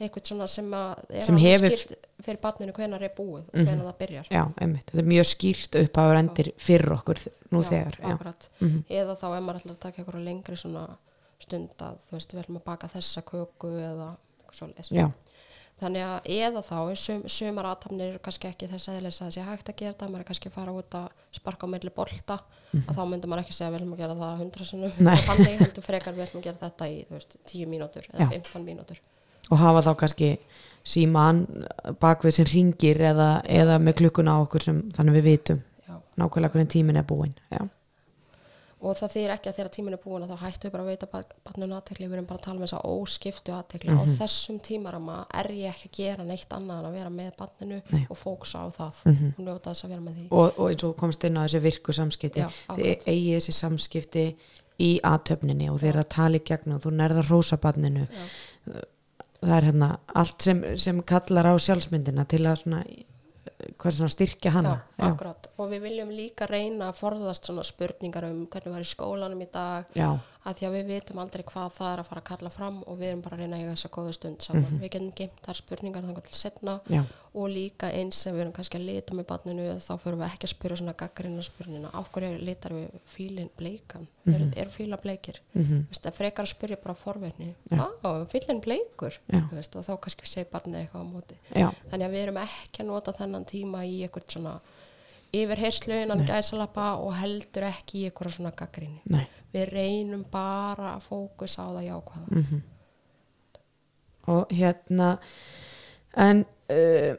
eitthvað 0.00 0.24
svona 0.24 0.46
sem 0.48 0.72
er 0.72 1.22
Sem 1.22 1.36
hefur- 1.36 1.96
fyrir 2.24 2.38
barninu 2.40 2.72
hvenar 2.72 3.02
er 3.02 3.10
búið 3.14 3.42
og 3.48 3.54
Mhm. 3.54 3.66
hvenar 3.66 3.84
það 3.84 3.98
byrjar 3.98 4.26
já, 4.30 4.52
einmitt 4.56 4.86
þetta 4.86 4.98
er 4.98 5.04
mjög 5.04 5.26
skýrt 5.28 5.84
upp 5.84 5.92
á 5.98 6.04
endir 6.18 6.52
fyrir 6.56 6.92
okkur 6.96 7.18
nú 7.52 7.62
Já, 7.62 7.68
þegar. 7.68 8.34
Mhm. 8.60 8.84
eða 8.88 9.16
þá 9.18 9.36
ef 9.36 9.42
maður 9.44 9.60
ætlar 9.60 9.74
að 9.74 9.78
taka 9.78 10.02
eitthvað 10.02 10.24
lengri 10.24 10.56
svona 10.56 10.96
stund 11.38 11.68
að 11.78 11.96
þú 12.08 12.12
veist 12.12 12.32
við 12.32 12.40
ætlum 12.44 12.56
að 12.56 12.64
baka 12.64 12.88
þessa 12.88 13.22
köku 13.22 13.68
eða 13.76 14.16
eitthvað 14.40 14.56
svoleiðis 14.56 14.88
já, 14.90 15.12
þannig 15.80 16.04
að 16.06 16.28
eða 16.36 16.62
þá 16.66 16.76
sum, 17.02 17.20
sumar 17.30 17.68
aðtapnir 17.70 18.08
eru 18.10 18.22
kannski 18.24 18.48
ekki 18.50 18.68
þess 18.70 18.90
aðeins 18.92 19.20
að 19.20 19.26
það 19.26 19.34
sé 19.36 19.44
hægt 19.46 19.70
að 19.72 19.78
gera 19.80 19.98
það 20.00 20.12
maður 20.12 20.24
er 20.24 20.28
kannski 20.30 20.50
að 20.50 20.56
fara 20.56 20.74
út 20.76 20.96
að 21.00 21.06
sparka 21.36 21.66
á 21.66 21.72
milli 21.72 21.92
bolta 21.96 22.36
að 22.70 22.92
þá 22.96 23.02
myndum 23.10 23.32
maður 23.32 23.44
ekki 23.44 23.56
segja 23.56 23.70
við 23.70 23.80
ætlum 23.80 23.94
að 23.96 24.02
gera 24.04 24.18
það 24.20 24.42
hundra 24.44 24.66
sinnum. 24.68 24.92
Nei. 25.00 25.14
og 25.14 25.24
þannig 25.28 25.62
heldur 25.64 25.86
frekar 25.86 26.16
við 26.16 26.26
ætlum 26.26 26.42
að 26.42 26.48
gera 26.48 26.62
þetta 26.64 26.90
í 26.90 26.98
veist, 27.10 27.38
tíu 27.50 27.70
mínútur 27.70 28.06
eða 28.12 28.28
Já. 28.28 28.34
15 28.36 28.66
mínútur 28.66 29.00
og 29.50 29.58
hafa 29.58 29.82
þá 29.88 29.90
kannski 30.04 30.28
síman 30.86 31.42
bakvið 32.00 32.36
sem 32.38 32.48
ringir 32.48 33.02
eða, 33.10 33.30
eða 33.44 33.80
með 33.82 33.98
klukkuna 34.00 34.38
á 34.38 34.42
okkur 34.44 34.64
sem 34.68 34.78
þannig 34.96 35.18
við 35.18 35.28
vitum 35.32 35.64
nákvæmlega 36.20 36.52
hvernig 36.54 36.70
tímin 36.70 37.00
er 37.00 37.06
búin 37.08 37.34
já, 37.50 37.64
og 38.80 38.96
það 38.96 39.10
þýr 39.14 39.32
ekki 39.34 39.48
að 39.50 39.56
þegar 39.58 39.70
tíminn 39.76 39.94
er 39.96 40.00
búin 40.04 40.22
að 40.24 40.30
þá 40.32 40.38
hættu 40.44 40.66
við 40.68 40.72
bara 40.72 40.84
að 40.84 40.90
veita 40.90 41.08
barninu 41.44 41.74
aðtekli 41.76 42.06
við 42.08 42.14
erum 42.16 42.26
bara 42.30 42.38
að 42.40 42.44
tala 42.46 42.56
um 42.56 42.64
þess 42.64 42.76
að 42.78 42.86
óskiptu 42.94 43.52
aðtekli 43.52 43.90
Mhm. 43.90 44.00
á 44.00 44.04
þessum 44.20 44.60
tímarama 44.60 45.16
er 45.34 45.48
ég 45.52 45.74
ekki 45.74 45.88
að 45.90 45.96
gera 46.00 46.24
neitt 46.24 46.48
annað 46.56 46.78
en 46.80 46.86
að 46.90 46.96
vera 46.98 47.10
með 47.10 47.36
barninu 47.36 47.82
Nei. 47.92 48.06
og 48.10 48.16
fókusa 48.16 48.62
á 48.64 48.66
það 48.72 48.94
Mhm. 49.12 49.32
og 49.38 49.44
njóta 49.44 49.70
þess 49.70 49.84
að 49.84 49.88
vera 49.88 50.00
með 50.00 50.14
því 50.16 50.28
og, 50.30 50.58
og 50.58 50.70
eins 50.70 50.84
og 50.84 50.96
komst 50.96 51.24
inn 51.24 51.36
á 51.36 51.44
þessi 51.44 51.60
virku 51.60 51.92
samskipti 51.92 52.40
þið 52.68 53.06
eigi 53.06 53.36
þessi 53.36 53.52
samskipti 53.52 54.36
í 54.80 55.00
aðtöfninni 55.04 55.68
og 55.70 55.78
þeir 55.80 55.96
að 56.00 56.08
tala 56.08 56.36
í 56.36 56.44
gegn 56.44 56.72
og 56.72 56.80
þú 56.80 56.90
nærða 56.96 57.28
rósa 57.28 57.56
barninu 57.60 58.06
Já. 58.08 58.80
það 59.42 59.56
er 59.56 59.62
hérna 59.70 59.98
allt 60.14 60.42
sem, 60.42 60.64
sem 60.76 61.02
kallar 61.02 61.44
á 61.48 61.54
sjálfsmyndina 61.60 62.26
til 62.28 62.44
að 62.48 62.62
svona 62.64 62.84
hvað 63.80 63.96
svona 63.96 64.12
styrkja 64.14 64.52
hana. 64.54 64.74
Já, 64.96 65.04
akkurat. 65.10 65.48
Og 65.60 65.70
við 65.72 65.84
viljum 65.86 66.12
líka 66.14 66.48
reyna 66.50 66.90
að 66.90 67.00
forðast 67.00 67.48
svona 67.48 67.64
spurningar 67.66 68.26
um 68.30 68.44
hvernig 68.50 68.76
var 68.76 68.86
í 68.86 68.90
skólanum 68.90 69.44
í 69.44 69.48
dag, 69.52 69.90
já, 69.96 70.10
að 70.40 70.54
því 70.56 70.66
að 70.66 70.74
við 70.78 70.86
vitum 70.88 71.18
aldrei 71.20 71.42
hvað 71.44 71.72
það 71.76 71.90
er 71.92 72.00
að 72.00 72.06
fara 72.08 72.20
að 72.22 72.28
kalla 72.30 72.50
fram 72.54 72.76
og 72.88 72.96
við 73.00 73.08
erum 73.10 73.22
bara 73.24 73.36
að 73.36 73.40
reyna 73.42 73.56
að 73.56 73.60
eiga 73.64 73.72
þessa 73.74 73.90
góðu 73.96 74.12
stund 74.16 74.40
saman. 74.46 74.78
Við 74.80 74.90
getum 74.94 75.10
geimt 75.18 75.42
þar 75.44 75.58
spurningar 75.58 76.06
þannig 76.06 76.22
til 76.30 76.38
setna 76.40 76.76
já, 76.88 77.02
og 77.34 77.50
líka 77.52 77.90
eins 77.92 78.16
sem 78.24 78.34
við 78.34 78.40
erum 78.46 78.54
kannski 78.56 78.78
að 78.80 78.86
lita 78.88 79.14
með 79.18 79.26
barninu 79.28 79.66
þá 79.84 79.92
fyrir 80.00 80.16
við 80.22 80.26
ekki 80.30 80.48
að 80.48 80.54
spyrja 80.54 80.78
svona 80.80 80.96
gaggarinn 81.02 81.42
spurningina 81.44 81.92
af 82.00 82.08
hverju 82.14 82.40
litar 82.48 82.72
við 82.78 82.96
fílinn 83.12 83.50
bleikan? 83.60 84.08
Eru, 84.30 84.48
eru 84.56 84.70
fíla 84.70 84.96
bleikir? 85.00 85.40
Mhm, 85.52 85.86
Vist, 85.90 86.06
að 86.06 86.16
frekar 86.22 86.44
að 86.48 86.52
spyrja 86.54 86.76
bara 86.82 86.94
forvetni 86.94 87.54
á, 87.76 87.86
fílinn 88.32 88.60
bleikur. 88.64 89.16
Vist, 89.52 89.76
og 89.76 89.84
þá 89.84 89.92
kannski 90.00 90.26
segir 90.28 90.48
barnið 90.52 90.86
eitthvað 90.86 91.04
á 91.04 91.12
móti. 91.12 91.36
Já, 91.54 91.68
þannig 91.90 92.06
að 92.06 92.12
við 92.16 92.22
erum 92.26 92.40
ekki 92.46 92.80
að 92.82 92.86
nota 92.94 93.12
þennan 93.12 93.44
tíma 93.44 93.84
í 93.84 94.00
eitthvað 94.06 94.28
svona 94.36 94.60
yfirherslu 95.32 95.96
innan 96.02 96.24
gæsalappa 96.28 96.92
og 97.00 97.14
heldur 97.20 97.68
ekki 97.68 98.02
í 98.02 98.08
eitthvað 98.08 98.36
svona 98.36 98.52
gaggrinni 98.56 99.24
við 99.50 99.64
reynum 99.70 100.26
bara 100.30 100.96
að 100.96 101.06
fókus 101.08 101.56
á 101.58 101.66
það 101.66 101.86
jákvæða. 101.88 102.26
Mm 102.30 102.60
og 104.30 104.46
hérna 104.50 105.16
en 106.16 106.44
uh, 106.70 107.14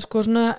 sko 0.00 0.22
svona 0.22 0.54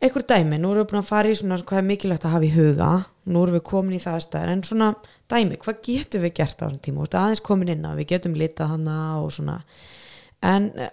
einhver 0.00 0.24
dæmi, 0.28 0.58
nú 0.58 0.70
erum 0.72 0.84
við 0.84 0.90
búin 0.92 1.02
að 1.02 1.10
fara 1.10 1.32
í 1.32 1.36
svona 1.36 1.58
hvað 1.60 1.80
er 1.80 1.88
mikilvægt 1.88 2.24
að 2.24 2.34
hafa 2.36 2.46
í 2.46 2.54
huga 2.54 2.92
nú 3.24 3.42
erum 3.42 3.58
við 3.58 3.64
komin 3.68 3.98
í 3.98 4.02
það 4.02 4.22
stæðar, 4.24 4.52
en 4.54 4.64
svona 4.64 4.88
dæmi, 5.32 5.58
hvað 5.60 5.82
getum 5.84 6.24
við 6.24 6.34
gert 6.38 6.62
á 6.62 6.64
þessum 6.64 6.80
tíma? 6.86 7.04
Ert 7.04 7.18
aðeins 7.20 7.44
komin 7.44 7.72
inn 7.74 7.86
á, 7.88 7.92
við 7.98 8.10
getum 8.14 8.38
litað 8.38 8.74
hana 8.74 8.96
og 9.20 9.30
svona. 9.32 9.58
En 10.44 10.70
eh, 10.76 10.90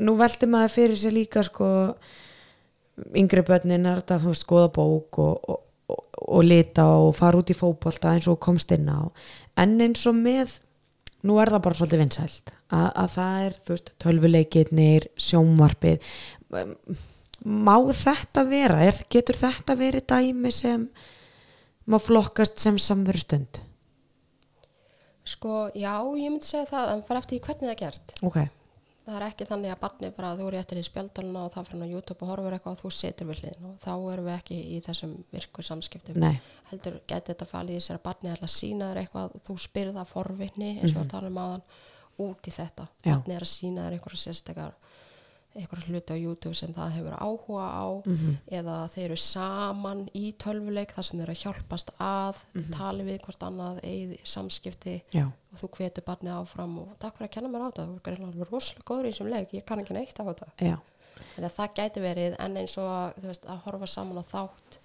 nú 0.00 0.16
velti 0.20 0.48
maður 0.48 0.74
fyrir 0.76 1.00
sér 1.00 1.16
líka 1.16 1.44
sko 1.44 1.70
yngri 3.16 3.44
börnin 3.46 3.86
er 3.88 4.00
þetta 4.00 4.20
þú 4.22 4.32
veist 4.32 4.46
skoða 4.46 4.72
bók 4.76 5.20
og, 5.22 5.52
og, 5.52 5.60
og, 5.92 6.02
og 6.26 6.42
lita 6.46 6.86
og 7.00 7.12
fara 7.18 7.40
út 7.40 7.52
í 7.52 7.56
fótbolta 7.56 8.14
eins 8.14 8.28
og 8.30 8.40
komst 8.42 8.72
inn 8.76 8.90
á. 8.90 9.10
En 9.60 9.78
eins 9.82 10.04
og 10.08 10.18
með 10.18 10.58
nú 11.26 11.38
er 11.40 11.52
það 11.52 11.64
bara 11.66 11.78
svolítið 11.78 12.04
vinsælt. 12.04 12.52
Að, 12.70 12.90
að 13.04 13.08
það 13.14 13.46
er 13.46 13.56
þú 13.56 13.76
veist 13.76 13.94
tölvuleikirnir 14.04 15.08
sjónvarpið. 15.20 16.12
Um, 16.50 16.76
má 17.40 17.74
þetta 17.96 18.46
vera? 18.48 18.84
Er, 18.90 19.02
getur 19.12 19.38
þetta 19.38 19.78
verið 19.80 20.06
dæmi 20.12 20.54
sem 20.54 20.86
má 21.90 21.98
flokkast 22.00 22.60
sem 22.62 22.78
samveru 22.78 23.20
stund 23.20 23.64
sko 25.30 25.68
já, 25.74 25.94
ég 26.18 26.30
myndi 26.32 26.46
segja 26.46 26.68
það 26.70 26.94
en 26.94 27.04
fara 27.06 27.22
eftir 27.22 27.42
hvernig 27.44 27.68
það 27.68 27.74
er 27.74 27.80
gert. 27.80 28.14
Ok, 28.26 28.38
það 29.04 29.16
er 29.16 29.26
ekki 29.26 29.46
þannig 29.48 29.72
að 29.74 29.80
barnið 29.80 30.14
bara 30.16 30.32
þú 30.38 30.46
eru 30.48 30.58
eftir 30.60 30.80
í 30.80 30.86
spjaldalina 30.86 31.44
og 31.44 31.52
það 31.54 31.68
fyrir 31.68 31.84
á 31.84 31.92
YouTube 31.94 32.24
og 32.24 32.30
horfur 32.30 32.56
eitthvað 32.56 32.76
og 32.76 32.80
þú 32.82 32.90
setur 32.94 33.30
við 33.30 33.42
hliðin 33.42 33.68
og 33.70 33.76
þá 33.80 33.92
erum 34.12 34.26
við 34.28 34.34
ekki 34.36 34.58
í 34.60 34.80
þessum 34.86 35.14
virku 35.32 35.64
samskiptum 35.66 36.20
nei 36.20 36.36
heldur 36.70 37.00
geti 37.08 37.32
þetta 37.32 37.48
falið 37.48 37.78
í 37.78 37.84
sér 37.84 37.98
að 37.98 38.04
barnið 38.06 38.34
ætla 38.34 38.48
að 38.48 38.54
sína 38.54 38.90
þér 38.90 39.00
eitthvað 39.02 39.36
og 39.36 39.46
þú 39.46 39.56
spyrð 39.64 39.96
það 39.98 40.12
forvitni 40.12 40.70
eins 40.76 40.94
og 40.94 41.04
mm 41.04 41.10
-hmm. 41.10 41.26
um 41.30 41.40
aðan 41.44 41.62
út 42.20 42.46
í 42.46 42.52
þetta 42.52 42.86
Já. 43.04 43.10
barnið 43.10 43.36
er 43.36 43.46
að 43.46 43.54
sína 43.54 43.86
þér 43.86 43.96
einhverja 43.96 44.22
sérstakar 44.24 44.74
einhverja 45.56 45.86
hluti 45.90 46.14
á 46.14 46.18
YouTube 46.22 46.54
sem 46.54 46.72
það 46.74 46.92
hefur 46.96 47.16
áhuga 47.18 47.64
á 47.66 47.86
Mhm. 48.06 48.36
eða 48.50 48.76
þeir 48.92 49.04
eru 49.08 49.16
saman 49.16 50.08
í 50.14 50.32
tölvuleik 50.38 50.92
þar 50.94 51.02
sem 51.04 51.18
þeir 51.18 51.24
eru 51.28 51.32
að 51.34 51.42
hjálpast 51.44 51.90
að 51.98 52.36
tali 52.70 53.02
við 53.04 53.20
hvort 53.24 53.42
annað, 53.48 53.80
eigið 53.82 54.18
samskipti 54.24 55.02
já, 55.12 55.24
og 55.52 55.58
þú 55.58 55.68
hvetur 55.76 56.04
barnið 56.06 56.36
áfram 56.38 56.78
og 56.78 56.98
takk 56.98 57.16
fyrir 57.18 57.28
að 57.28 57.34
kenna 57.34 57.48
mér 57.48 57.64
á 57.66 57.68
þetta, 57.70 57.86
þú 57.86 58.12
er 58.12 58.22
alveg 58.26 58.50
rosalega 58.52 58.84
góður 58.86 59.06
í 59.06 59.10
þessum 59.12 59.30
leik, 59.30 59.52
ég 59.58 59.64
kann 59.66 59.78
ekki 59.82 59.94
neitt 59.94 60.14
á 60.20 60.24
þetta. 60.24 60.46
Þannig 61.34 61.50
að 61.50 61.56
það 61.58 61.74
gæti 61.74 62.00
verið 62.00 62.36
en 62.38 62.56
eins 62.56 62.78
og 62.78 63.14
veist, 63.22 63.44
að 63.46 63.60
horfa 63.66 63.86
saman 63.86 64.18
á 64.18 64.24
þátt 64.24 64.78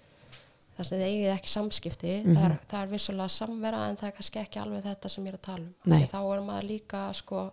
þar 0.76 0.84
sem 0.84 0.98
þið 0.98 1.06
eigið 1.06 1.30
ekki 1.38 1.48
samskipti 1.48 2.10
það, 2.34 2.44
er, 2.44 2.58
það 2.68 2.82
er 2.82 2.90
vissulega 2.92 3.28
samvera 3.32 3.78
en 3.88 3.96
það 3.96 4.08
er 4.10 4.12
kannski 4.18 4.40
ekki 4.42 4.60
alveg 4.60 4.82
þetta 4.84 5.08
sem 5.08 5.24
ég 5.24 5.32
er 5.32 5.38
að 5.38 5.46
tala 5.46 5.64
um. 5.64 5.72
Þá 6.12 6.18
er 6.36 6.42
maður 6.44 6.68
líka 6.68 7.14
sko 7.14 7.52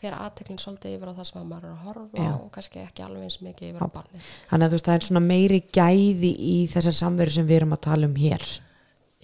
fyrir 0.00 0.16
aðteklinn 0.18 0.60
svolítið 0.60 0.96
yfir 0.96 1.10
á 1.10 1.16
það 1.16 1.28
sem 1.28 1.40
að 1.40 1.48
maður 1.50 1.66
er 1.68 1.72
að 1.72 1.86
horfa 1.88 2.26
Já. 2.26 2.32
og 2.34 2.50
kannski 2.54 2.82
ekki 2.82 3.04
alveg 3.04 3.26
eins 3.26 3.38
mikið 3.44 3.70
yfir 3.70 3.84
á 3.84 3.88
barni 3.94 4.20
þannig 4.50 4.66
að 4.66 4.70
þú 4.70 4.78
veist 4.78 4.88
það 4.90 4.98
er 4.98 5.06
svona 5.08 5.24
meiri 5.24 5.60
gæði 5.78 6.30
í 6.34 6.54
þessar 6.74 6.98
samveru 7.00 7.34
sem 7.34 7.48
við 7.48 7.60
erum 7.60 7.74
að 7.76 7.82
tala 7.88 8.08
um 8.10 8.14
hér. 8.18 8.46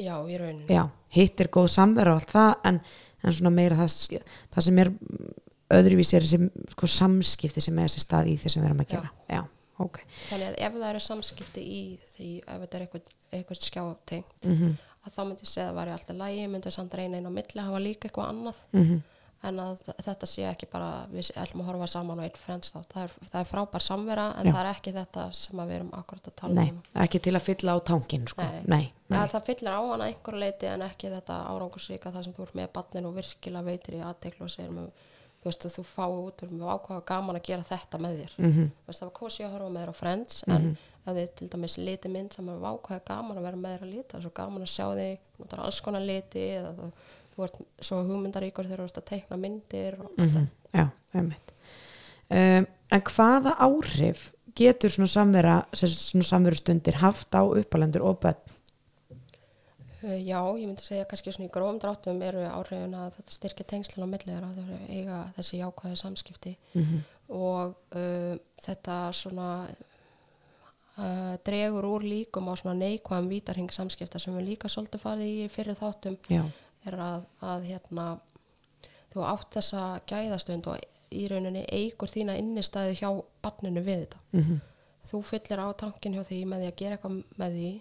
Já, 0.01 0.15
í 0.25 0.41
rauninni. 0.41 0.67
Já, 0.73 0.83
hitt 1.13 1.45
er 1.45 1.53
góð 1.53 1.71
samveru 1.75 2.15
og 2.15 2.21
allt 2.21 2.35
það 2.35 2.69
en, 2.71 2.83
en 3.21 3.37
svona 3.37 3.55
meira 3.55 3.79
það, 3.81 4.27
það 4.55 4.69
sem 4.69 4.83
er 4.85 4.93
öðruvísi 5.77 6.17
er 6.19 6.27
þessi 6.27 6.69
sko, 6.75 6.91
samskipti 6.91 7.63
sem 7.63 7.79
er 7.79 7.91
þessi 7.91 8.05
stað 8.07 8.31
í 8.33 8.37
því 8.41 8.55
sem 8.55 8.63
við 8.63 8.71
erum 8.71 8.85
að 8.87 8.95
gera. 8.95 9.11
Já, 9.31 9.43
ok. 9.85 10.01
Þannig 10.31 10.47
að 10.49 10.57
ef 10.67 10.79
það 10.79 10.87
eru 10.89 11.03
samskipti 11.05 11.67
í 11.67 11.83
því 12.17 12.31
ef 12.41 12.63
þetta 12.65 12.79
er 12.79 12.87
eitthvað, 12.87 13.13
eitthvað 13.37 13.61
skjátengt 13.69 14.49
mm 14.49 14.79
að 15.07 15.15
þá 15.15 15.21
myndi 15.25 15.47
ég 15.47 15.51
segja 15.51 15.65
að 15.65 15.71
það 15.71 15.79
væri 15.79 15.93
alltaf 15.95 16.19
lægi 16.19 16.47
myndi 16.53 16.73
samt 16.75 16.97
reyna 16.99 17.21
inn 17.21 17.29
á 17.29 17.33
milli 17.33 17.65
hafa 17.65 17.81
líka 17.81 18.09
eitthvað 18.09 18.33
annað. 18.35 18.59
-hmm. 18.73 18.99
En 19.49 19.61
að 19.63 19.87
þetta 20.05 20.29
sé 20.29 20.43
ekki 20.45 20.67
bara 20.69 20.89
við 21.09 21.31
ætlum 21.41 21.63
að 21.63 21.69
horfa 21.71 21.87
saman 21.95 22.21
á 22.21 22.25
einn 22.27 22.41
frends 22.41 22.75
þá 22.75 22.81
það 22.91 23.03
er, 23.03 23.13
það 23.33 23.39
er 23.41 23.47
frábær 23.49 23.85
samvera 23.85 24.27
en 24.37 24.45
Já. 24.49 24.53
það 24.53 24.61
er 24.63 24.69
ekki 24.75 24.93
þetta 24.97 25.23
sem 25.41 25.63
að 25.63 25.71
við 25.71 25.77
erum 25.79 25.93
akkurat 25.97 26.27
að 26.29 26.35
tala 26.43 26.55
nei, 26.59 26.69
um 26.75 26.81
ekki 27.05 27.19
til 27.25 27.35
að 27.39 27.47
fylla 27.47 27.71
á 27.73 27.79
tankin 27.91 28.27
sko. 28.29 28.45
Nei. 28.45 28.67
nei. 28.69 28.85
Já, 29.09 29.23
það 29.33 29.47
fyllir 29.49 29.73
á 29.73 29.83
hana 29.89 30.09
einhverju 30.11 30.43
leiti 30.45 30.67
en 30.69 30.85
ekki 30.85 31.07
þetta 31.15 31.35
árangursríka 31.55 32.13
þar 32.13 32.27
sem 32.27 32.37
þú 32.37 32.43
ert 32.47 32.59
með 32.61 32.69
barnin 32.77 33.09
og 33.09 33.17
virkilega 33.17 33.69
veitir 33.71 33.97
í 33.97 34.05
aðteklu 34.11 34.43
og 34.45 34.53
segir 34.53 34.73
með, 34.77 34.87
þú 35.41 35.45
veist 35.49 35.65
að 35.65 35.75
þú 35.79 35.85
fá 35.89 36.05
út 36.05 36.45
og 36.45 36.49
með 36.53 36.69
ákvaða 36.75 37.09
gaman 37.09 37.39
að 37.41 37.47
gera 37.49 37.71
þetta 37.71 37.97
með 38.05 38.13
þér 38.21 38.33
Mm 38.37 38.53
Þú 38.61 38.87
veist, 38.91 39.01
það 39.01 39.09
var 39.09 39.19
kosi 39.23 39.41
að 39.47 39.53
horfa 39.57 39.71
með 39.71 39.81
þér 39.81 39.93
á 39.97 40.01
Friends 40.03 40.35
en 40.49 40.65
ef 41.01 41.17
þið 41.17 41.29
til 41.41 41.49
dæmis 41.49 41.77
liti 41.81 42.09
mynd 42.13 42.33
sem 42.37 42.49
er 42.53 42.61
vákvæða 42.61 43.07
gaman 43.09 43.39
að 43.41 43.47
vera 43.49 43.57
með 43.57 43.73
þér 43.73 43.85
að 43.89 43.95
lita 43.95 44.21
þú, 47.41 47.49
ert 47.49 47.87
svo 47.89 48.03
hugmyndaríkur 48.05 48.69
þegar 48.69 48.83
þú 48.85 48.89
ert 48.91 49.01
að 49.01 49.09
teikna 49.11 49.41
myndir 49.41 49.99
allt 50.01 50.19
-hmm. 50.19 50.47
já, 50.73 50.87
einmitt. 51.15 51.53
Um, 52.31 52.67
en 52.91 53.03
hvaða 53.03 53.57
áhrif 53.59 54.33
getur 54.55 54.91
svona 54.91 55.09
samvera 55.09 55.67
svona 55.73 56.25
samveru 56.25 56.55
stundir 56.55 56.95
haft 56.95 57.35
á 57.35 57.43
uppalendur 57.43 58.03
og 58.03 58.21
börn? 58.21 58.37
Uh, 60.03 60.17
Já, 60.27 60.41
ég 60.57 60.67
myndi 60.67 60.83
segja 60.83 61.05
kannski 61.05 61.33
svona 61.33 61.49
í 61.49 61.53
grófum 61.53 61.79
dráttum 61.79 62.23
eru 62.23 62.39
áhrifin 62.39 62.95
að 62.95 63.15
þetta 63.17 63.33
styrkja 63.33 63.65
tengslun 63.65 64.07
á 64.07 64.13
milli 64.13 64.33
þeirra 64.33 64.55
þau 64.55 64.65
eru 64.65 64.79
eiga 64.89 65.33
þessi 65.37 65.59
jákvæði 65.59 65.97
samskipti. 65.97 66.57
Mm 66.75 67.03
og 67.31 67.77
uh, 67.95 68.35
þetta 68.61 68.97
svona 69.15 69.51
uh, 70.99 71.37
dregur 71.47 71.87
úr 71.87 72.07
líkum 72.07 72.51
á 72.51 72.55
svona 72.59 72.77
neikvæðum 72.81 73.31
vítarhing 73.31 73.71
samskipta 73.75 74.21
sem 74.23 74.35
við 74.37 74.53
líka 74.53 74.71
svolítið 74.71 75.05
farið 75.05 75.31
í 75.31 75.49
fyrir 75.53 75.79
þáttum. 75.79 76.19
Já, 76.31 76.43
er 76.89 76.97
að, 76.97 77.29
að 77.45 77.69
hérna, 77.69 78.07
þú 79.13 79.27
átt 79.27 79.59
þessa 79.59 79.85
gæðastund 80.09 80.71
og 80.71 80.81
í 81.11 81.27
rauninni 81.29 81.67
eigur 81.75 82.11
þína 82.11 82.39
innistæðu 82.39 82.99
hjá 83.01 83.09
barninu 83.43 83.83
við 83.83 84.05
þetta. 84.05 84.21
Mm 84.33 84.61
þú 85.11 85.25
fyllir 85.27 85.63
á 85.63 85.69
tankin 85.79 86.15
hjá 86.15 86.23
því 86.27 86.41
með 86.47 86.63
því 86.63 86.71
að 86.71 86.79
gera 86.81 86.97
eitthvað 86.97 87.21
með 87.41 87.59
því 87.59 87.75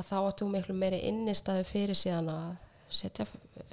að 0.00 0.08
þá 0.08 0.16
áttu 0.22 0.48
miklu 0.48 0.76
meiri 0.80 1.00
innistæðu 1.10 1.64
fyrir 1.68 1.98
síðan 1.98 2.30
að 2.32 2.50
setja 2.90 3.24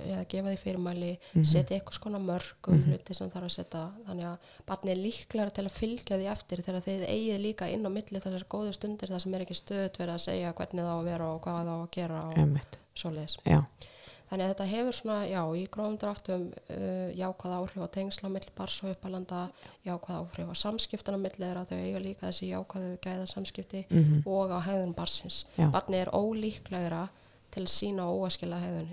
eða 0.05 0.25
gefa 0.29 0.51
því 0.51 0.57
fyrirmæli 0.61 1.11
setja 1.33 1.77
eitthvað 1.77 1.95
skona 1.97 2.19
mörg 2.21 2.67
um 2.69 2.83
hluti 2.85 3.15
sem 3.17 3.31
þarf 3.33 3.47
að 3.47 3.53
setja. 3.55 3.83
Þannig 4.05 4.27
að 4.29 4.51
barni 4.67 4.93
er 4.93 4.99
líklega 5.01 5.55
til 5.57 5.65
að 5.65 5.77
fylgja 5.77 6.19
því 6.19 6.27
eftir 6.33 6.63
þegar 6.67 6.85
þið 6.85 7.05
eigið 7.07 7.43
líka 7.47 7.69
inn 7.73 7.87
á 7.87 7.91
milli 7.95 8.21
þessar 8.21 8.45
góðu 8.51 8.75
stundir 8.77 9.13
þar 9.13 9.23
sem 9.23 9.37
er 9.37 9.45
ekki 9.45 9.57
stöðut 9.57 9.97
verið 10.01 10.13
að 10.13 10.25
segja 10.27 10.53
hvernig 10.59 10.85
það 10.85 10.93
á 10.93 10.97
að 10.99 11.09
vera 11.09 11.31
og 11.31 11.41
hvað 11.47 11.57
það 11.61 11.71
á 11.73 11.77
að 11.77 11.89
gera 11.97 12.21
og 12.27 12.41
einmitt. 12.43 12.79
svoleiðis. 13.01 13.37
Já, 13.47 13.59
Þannig 14.27 14.43
að 14.43 14.49
þetta 14.51 14.65
hefur 14.73 14.95
svona, 14.97 15.17
já, 15.29 15.41
í 15.55 15.61
grófum 15.71 15.97
dráttum 16.01 16.41
uh, 16.51 17.11
jákvæð 17.15 17.53
áhrif 17.57 17.79
á 17.79 17.87
tengsla 17.95 18.29
milli 18.29 18.51
bars 18.57 18.81
og 18.83 18.89
uppalanda, 18.91 19.45
jákvæð 19.87 20.17
áhrif 20.19 20.49
á 20.51 20.55
samskiptana 20.63 21.17
milli 21.21 21.39
þeirra, 21.45 21.63
þau 21.69 21.77
eiga 21.79 22.01
líka 22.03 22.27
þessi 22.27 22.49
jákvæðu 22.51 22.97
gæða 23.05 23.27
samskipti 23.31 23.85
Mhm. 23.89 24.23
og 24.27 24.51
á 24.51 24.59
hegðun 24.67 24.93
barsins. 24.95 25.45
Já. 25.57 25.69
Barni 25.71 25.97
er 26.01 26.11
ólíklegra 26.11 27.07
til 27.51 27.63
að 27.63 27.71
sína 27.71 28.03
óaskila 28.11 28.59
hegðun. 28.59 28.89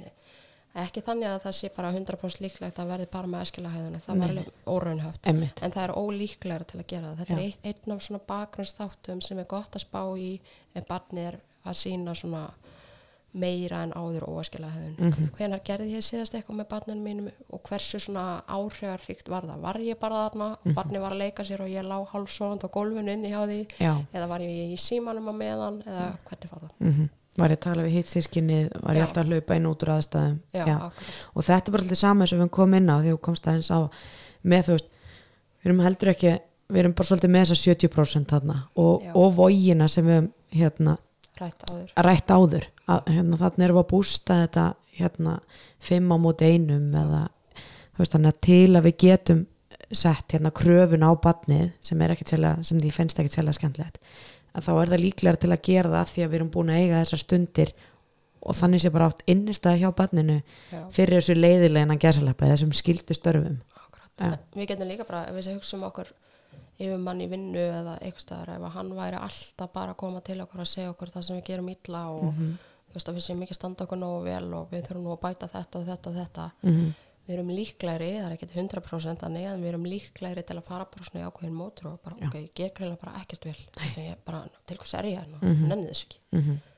Ekki 0.74 1.02
þannig 1.06 1.28
að 1.30 1.42
það 1.44 1.52
sé 1.54 1.68
bara 1.76 1.90
100% 1.94 2.40
líklegt 2.42 2.78
að 2.82 2.88
verði 2.90 3.06
bara 3.10 3.26
með 3.30 3.40
askila 3.44 3.70
hegðun, 3.70 4.00
það 4.02 4.18
var 4.18 4.28
alveg 4.28 4.48
óraunhöft. 4.66 5.26
einmitt 5.30 5.62
En 5.62 5.70
það 5.70 5.84
er 5.84 5.92
ólíklegra 5.94 6.64
til 6.66 6.80
að 6.80 6.86
gera 6.86 7.10
það. 7.12 7.18
Þetta 7.18 7.30
Já. 7.30 7.38
er 7.38 7.42
ein, 7.44 7.54
einn 7.64 7.92
af 7.94 8.02
svona 8.02 8.20
bakgrunnsþáttum 8.26 9.22
sem 9.22 9.38
er 9.38 9.44
gott 9.44 9.70
að 9.78 9.84
spá 9.86 10.00
í 10.18 10.40
ef 10.74 10.86
barni 10.88 11.20
er 11.28 11.38
að 11.64 11.74
sína 11.78 12.14
svona 12.14 12.50
meira 13.34 13.82
en 13.82 13.92
áður 13.92 14.28
óaskila 14.30 14.68
hefðun. 14.70 14.96
Mhm. 15.10 15.30
Hvenar 15.38 15.60
gerði 15.66 15.96
ég 15.96 16.04
síðast 16.06 16.34
eitthvað 16.38 16.60
með 16.60 16.68
barninu 16.70 17.02
mínum 17.02 17.30
og 17.52 17.62
hversu 17.68 17.98
svona 18.00 18.42
áhrifaríkt 18.46 19.28
var 19.28 19.42
það? 19.42 19.60
Var 19.60 19.74
ég 19.88 19.98
bara 20.00 20.20
þarna 20.30 20.52
og 20.52 20.58
Mhm. 20.64 20.74
barni 20.74 20.98
var 21.00 21.12
að 21.12 21.18
leika 21.18 21.42
sér 21.44 21.60
og 21.60 21.68
ég 21.68 21.82
lá 21.84 21.98
hálfsofand 22.06 22.64
á 22.64 22.68
hjá 23.34 23.46
því 23.46 23.66
já, 23.80 24.06
eða 24.14 24.28
var 24.28 24.40
ég 24.40 24.72
í 24.72 24.76
símanum 24.78 25.28
á 25.28 25.34
meðan 25.34 25.82
eða 25.82 26.16
hvernig 26.28 26.50
var 26.52 26.60
það? 26.60 26.70
mm 26.80 27.08
var 27.36 27.48
ég 27.50 27.56
að 27.58 27.60
tala 27.60 27.82
við 27.82 27.90
hitt 27.90 28.06
sískinni 28.06 28.70
var 28.82 28.94
ég 28.94 29.00
Já. 29.02 29.06
alltaf 29.08 29.24
að 29.24 29.30
hlaupa 29.32 29.56
inn 29.56 29.66
út 29.66 29.82
úr 29.82 29.90
aðstæðum 29.98 30.38
Já, 30.54 30.66
Já. 30.66 30.76
og 31.34 31.42
þetta 31.42 31.66
er 31.68 31.72
bara 31.72 31.82
alltaf 31.82 31.98
sama 31.98 32.24
og 32.24 32.28
við 32.38 32.50
komum 32.50 32.74
inn 32.78 32.86
á 32.90 32.96
því 33.02 33.10
þú 33.10 33.20
komst 33.20 33.48
aðeins 33.50 33.70
á 33.74 33.90
með 34.44 34.62
þú 34.68 34.76
veist 34.76 34.86
við 34.86 35.66
erum 35.66 35.80
heldur 35.82 36.08
ekki 36.14 36.38
við 36.70 36.78
erum 36.78 36.92
bara 36.94 37.08
svolítið 37.08 37.30
með 37.34 37.42
þessa 37.50 37.74
70% 37.74 38.26
þarna 38.30 38.56
og, 38.76 39.02
Já. 39.02 39.12
og 39.16 39.34
vógina 39.34 39.88
sem 39.90 40.06
við 40.06 40.30
hérna, 40.54 40.98
rætt 41.40 41.64
áður. 41.68 41.88
Rætt 42.06 42.34
áður. 42.34 42.68
Að, 42.84 43.08
hérna, 43.14 43.40
þarna 43.40 43.66
erum 43.66 43.78
við 43.78 43.84
að 43.84 43.90
bústa 43.94 44.38
þetta 44.44 44.66
hérna, 44.94 45.38
fimm 45.82 46.14
á 46.14 46.16
móti 46.22 46.50
einum 46.52 46.94
eða 47.00 47.24
veist 47.98 48.14
þannig 48.14 48.38
til 48.42 48.70
að 48.74 48.86
við 48.88 48.96
getum 49.04 49.42
sett 49.94 50.34
hérna 50.34 50.50
kröfun 50.54 51.06
á 51.06 51.10
badnið 51.14 51.66
sem 51.84 52.00
sérlega, 52.00 52.64
sem 52.66 52.80
því 52.80 52.92
finnst 52.94 53.18
ekkit 53.20 53.36
sérlega 53.36 53.58
skemmtilegt 53.58 54.00
að 54.54 54.68
þá 54.68 54.72
er 54.74 54.92
það 54.92 55.02
líklega 55.02 55.42
til 55.42 55.50
að 55.52 55.62
gera 55.66 55.92
það 55.92 56.10
því 56.12 56.24
að 56.24 56.30
við 56.30 56.38
erum 56.38 56.50
búin 56.54 56.72
að 56.72 56.80
eiga 56.80 57.00
þessar 57.02 57.22
stundir 57.22 57.72
og 58.44 58.58
þannig 58.58 58.82
sé 58.82 58.90
bara 58.94 59.08
átt 59.10 59.22
innistæði 59.30 59.82
hjá 59.82 59.90
badninu 59.98 60.36
Já. 60.38 60.80
fyrir 60.94 61.18
þessu 61.18 61.36
leiðilegna 61.38 61.96
gæsaleppa 62.00 62.50
þessum 62.50 62.74
skildu 62.76 63.16
störfum. 63.16 63.56
Við 64.54 64.68
getum 64.70 64.90
líka 64.90 65.06
bara, 65.08 65.24
ef 65.30 65.38
við 65.38 65.56
hugsa 65.56 65.78
um 65.78 65.86
okkur 65.88 66.12
yfir 66.78 66.98
mann 66.98 67.20
í 67.20 67.28
vinnu 67.30 67.58
eða 67.58 67.98
eitthvað 68.00 68.20
staðar 68.26 68.54
ef 68.56 68.62
að 68.62 68.70
hann 68.78 68.94
væri 68.98 69.16
alltaf 69.16 69.72
bara 69.72 69.92
að 69.94 69.96
koma 69.96 70.20
til 70.20 70.40
okkur 70.40 70.60
að 70.60 70.72
segja 70.72 70.90
okkur 70.90 71.08
það 71.14 71.22
sem 71.22 71.36
við 71.40 71.44
gerum 71.46 71.68
illa 71.68 72.02
og 72.10 72.24
Mhm. 72.24 72.58
þú 72.88 72.94
veist 72.94 73.08
að 73.08 73.14
við 73.14 73.24
séum 73.28 73.42
ekki 73.42 73.54
að 73.54 73.60
standa 73.60 73.84
okkur 73.84 73.98
nógu 73.98 74.24
vel 74.24 74.54
og 74.54 74.70
við 74.70 74.82
þurfum 74.86 75.02
nú 75.04 75.12
að 75.16 75.20
bæta 75.20 75.48
þetta 75.48 75.78
og 75.80 75.86
þetta 75.86 76.06
og 76.10 76.16
þetta 76.20 76.50
mm 76.62 76.94
við 77.24 77.38
erum 77.38 77.48
líklegri, 77.48 78.08
það 78.20 78.26
er 78.26 78.32
ekkert 78.36 78.52
100% 78.52 79.16
þannig 79.24 79.44
en 79.48 79.62
við 79.62 79.68
erum 79.70 79.84
líklegri 79.88 80.42
til 80.44 80.56
að 80.58 80.64
fara 80.66 80.84
bara 80.84 81.04
svona 81.04 81.24
í 81.24 81.28
ákveðin 81.30 81.54
mótur 81.56 81.86
og 81.94 82.02
bara, 82.04 82.16
Já. 82.20 82.26
ok, 82.28 82.34
ég 82.34 82.50
ger 82.54 82.68
greiðlega 82.76 83.00
bara 83.00 83.14
ekkert 83.22 83.44
vel 83.44 84.16
bara, 84.26 84.42
til 84.66 84.76
hvers 84.76 84.94
er 84.98 85.04
ég 85.08 85.16
hérna, 85.22 85.38
Mhm. 85.40 85.68
nenni 85.68 85.86
þess 85.88 86.04
ekki 86.04 86.18
-hmm. 86.34 86.58
Þú 86.58 86.73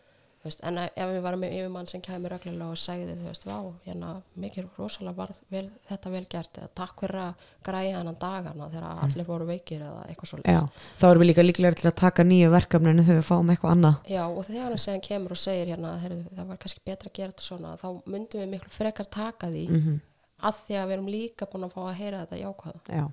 veist, 0.47 0.63
en 0.67 0.81
ef 0.85 1.11
við 1.13 1.21
varum 1.25 1.43
með 1.45 1.57
yfirmann 1.59 1.91
sem 1.91 2.03
kæmi 2.05 2.31
reglulega 2.33 2.71
og 2.73 2.81
segði, 2.81 3.17
þú 3.19 3.29
veist, 3.29 3.47
vá, 3.49 3.59
hérna 3.87 4.15
mikið 4.43 4.71
rosalega 4.79 5.17
var 5.21 5.35
vel, 5.53 5.69
þetta 5.91 6.13
vel 6.17 6.25
gert 6.33 6.61
eða 6.63 6.73
takk 6.81 7.05
fyrir 7.05 7.23
að 7.27 7.47
græja 7.67 8.01
hennan 8.01 8.19
dagana 8.23 8.71
þegar 8.73 9.05
allir 9.07 9.29
voru 9.29 9.49
veikir 9.51 9.87
eða 9.87 10.09
eitthvað 10.09 10.33
svo 10.33 10.43
Mm. 10.47 10.53
Já, 10.57 10.91
þá 11.01 11.07
erum 11.11 11.23
við 11.23 11.31
líka 11.31 11.43
líklega 11.43 11.79
til 11.81 11.89
að 11.91 11.97
taka 11.99 12.25
nýju 12.25 12.51
verkefninu 12.53 13.05
þegar 13.07 13.23
við 13.23 13.27
fáum 13.27 13.49
eitthvað 13.51 13.73
annað. 13.75 13.97
Já, 14.13 14.23
og 14.27 14.45
þegar 14.47 14.69
hann 14.69 14.83
segja 14.83 15.07
kemur 15.09 15.35
og 15.35 15.41
segir 15.41 15.73
hérna, 15.73 15.95
heyrðu, 16.03 16.21
það 16.37 16.51
var 16.53 16.61
kannski 16.63 16.85
betra 16.87 17.11
að 17.11 17.17
gera 17.19 17.33
þetta 17.33 17.47
svona 17.47 17.73
þá 17.81 17.89
myndum 18.07 18.45
við 18.45 18.53
miklu 18.53 18.75
frekar 18.77 19.09
taka 19.11 19.51
því 19.51 19.65
mm 19.71 19.97
að 20.45 20.63
því 20.67 20.79
að 20.79 20.87
við 20.87 20.97
erum 20.97 21.11
líka 21.13 21.49
búin 21.51 21.67
að 21.67 21.75
fá 21.75 21.83
að 21.87 21.99
heyra 22.01 22.23
þetta 22.25 22.41
jákvæða. 22.43 22.81
Já, 22.93 23.05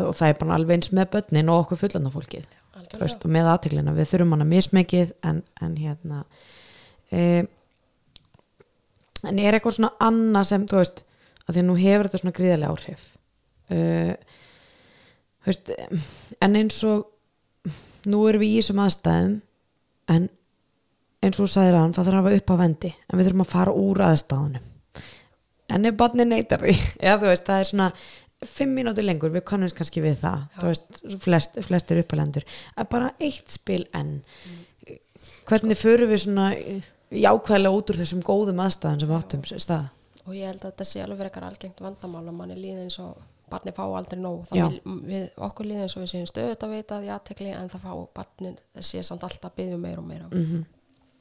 og 0.00 0.14
það 0.16 0.30
er 0.30 0.38
bara 0.40 0.56
alveg 0.56 0.78
eins 0.78 0.94
með 0.96 1.10
börnin 1.14 1.52
og 1.52 1.64
okkur 1.64 1.82
fullandar 1.84 2.14
fólkið. 2.14 2.48
þú 2.48 2.57
Algjörlega. 2.57 2.57
Veist, 3.00 3.24
og 3.24 3.34
með 3.34 3.50
aðteglina, 3.52 3.94
við 3.96 4.10
þurfum 4.12 4.34
hana 4.36 4.48
mismikið 4.48 5.12
en, 5.26 5.42
en 5.64 5.76
hérna 5.78 6.22
e, 7.10 7.44
en 9.26 9.40
er 9.42 9.56
eitthvað 9.56 9.78
svona 9.78 9.94
annað 10.04 10.50
sem, 10.52 10.66
þú 10.68 10.80
veist 10.80 11.04
að 11.44 11.54
því 11.54 11.62
að 11.62 11.68
nú 11.68 11.76
hefur 11.80 12.08
þetta 12.08 12.22
svona 12.22 12.36
gríðarlega 12.36 12.74
áhrif. 12.74 13.04
E, 13.68 13.78
þú 15.42 15.52
veist 15.52 15.72
en 16.44 16.58
eins 16.60 16.80
og 16.88 17.06
nú 18.08 18.24
erum 18.28 18.44
við 18.44 18.54
í 18.54 18.58
þessum 18.60 18.82
aðstæðum 18.84 19.36
en 20.14 20.28
eins 21.24 21.40
og 21.42 21.50
sagðir 21.50 21.78
að 21.78 21.94
það 21.96 22.08
þarf 22.08 22.14
að 22.14 22.20
hafa 22.20 22.38
upp 22.38 22.52
á 22.52 22.56
vendi 22.62 22.90
en 22.94 23.18
við 23.18 23.28
þurfum 23.28 23.44
að 23.44 23.52
fara 23.54 23.74
úr 23.74 24.02
aðstæðunum. 24.06 24.74
En 25.68 25.84
ef 25.84 25.96
barni 25.98 26.24
neytar 26.24 26.62
því 26.62 26.74
eða 27.06 27.20
þú 27.22 27.30
veist, 27.32 27.48
það 27.48 27.62
er 27.62 27.70
svona 27.72 27.88
fimm 28.46 28.74
mínútur 28.76 29.06
lengur, 29.06 29.32
við 29.34 29.44
kannumst 29.48 29.76
kannski 29.78 30.02
við 30.04 30.20
það. 30.22 30.44
Þú 30.58 30.70
veist, 30.70 31.00
flest, 31.24 31.58
flestir 31.66 32.02
uppalendur. 32.02 32.46
Að 32.78 32.90
bara 32.94 33.10
eitt 33.18 33.50
spil 33.50 33.84
enn. 33.96 34.20
Hvernig 35.48 35.80
förum 35.80 36.12
við 36.12 36.22
svona 36.26 36.50
jákvæðilega 37.08 37.80
út 37.80 37.90
úr 37.90 37.98
þessum 38.02 38.22
góðum 38.22 38.62
aðstæðan 38.62 39.02
sem 39.02 39.10
við 39.10 39.18
áttum 39.18 39.44
stað? 39.48 39.90
Og 40.28 40.36
ég 40.36 40.50
held 40.50 40.62
að 40.62 40.70
þetta 40.70 40.86
sé 40.86 41.02
alveg 41.02 41.22
frekar 41.24 41.48
algengt 41.48 41.82
vandamál 41.82 42.26
að 42.26 42.36
manni 42.36 42.56
líði 42.58 42.84
eins 42.84 42.98
og 43.00 43.16
barni 43.48 43.72
fá 43.72 43.84
aldrei 43.86 44.20
nóg. 44.20 44.50
Já. 44.52 44.66
vil, 44.68 44.96
við, 45.08 45.28
okkur 45.40 45.70
líði 45.70 45.86
eins 45.86 45.96
og 45.96 46.04
við 46.04 46.10
séum 46.12 46.26
stöðut 46.28 46.66
að 46.66 46.74
veita 46.76 46.98
því 47.00 47.14
aðtekli 47.14 47.54
en 47.56 47.70
það 47.72 47.86
fá 47.86 47.94
barnin 48.18 48.58
sé 48.76 49.00
samt 49.02 49.24
alltaf 49.24 49.48
að 49.48 49.62
byggja 49.62 49.78
meira 49.80 50.02
og 50.02 50.10
meira. 50.10 50.28
Mm 50.28 50.66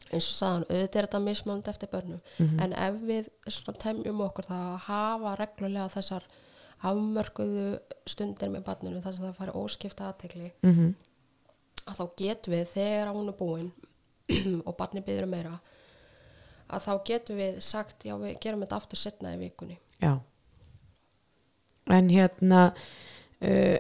eins 0.08 0.28
og 0.32 0.36
sagðan, 0.38 0.66
auðvitað 0.70 1.00
er 1.00 1.08
þetta 1.08 1.20
mismunandi 1.20 1.72
eftir 1.72 1.90
börnum. 1.92 2.22
Mhm. 2.40 2.60
en 2.64 2.74
ef 2.74 3.00
við 3.04 3.30
svona 3.48 3.78
temjum 3.78 4.22
okkur 4.22 4.46
það 4.46 4.68
að 4.74 4.78
hafa 4.88 5.36
reglulega 5.36 5.90
þessar 5.90 6.24
afmörkuðu 6.86 7.80
stundir 8.10 8.52
með 8.54 8.66
barninu 8.68 9.02
þar 9.02 9.16
sem 9.16 9.26
það 9.26 9.40
fari 9.40 9.56
óskipta 9.58 10.12
aðtekli 10.12 10.52
-hmm. 10.62 10.94
að 11.86 12.00
þá 12.00 12.06
getum 12.22 12.54
við 12.54 12.68
þegar 12.74 13.12
hún 13.14 13.32
er 13.32 13.38
búin 13.40 13.72
og 14.68 14.78
barni 14.78 15.02
byður 15.02 15.30
meira 15.32 15.60
að 16.68 16.88
þá 16.88 16.94
getum 17.06 17.38
við 17.38 17.60
sagt 17.64 18.06
já 18.06 18.16
við 18.20 18.40
gerum 18.44 18.62
þetta 18.62 18.76
aftur 18.76 19.00
setna 19.00 19.34
í 19.34 19.42
vikunni 19.42 19.80
já 20.02 20.20
en 21.88 22.10
hérna 22.10 22.74
uh, 23.42 23.78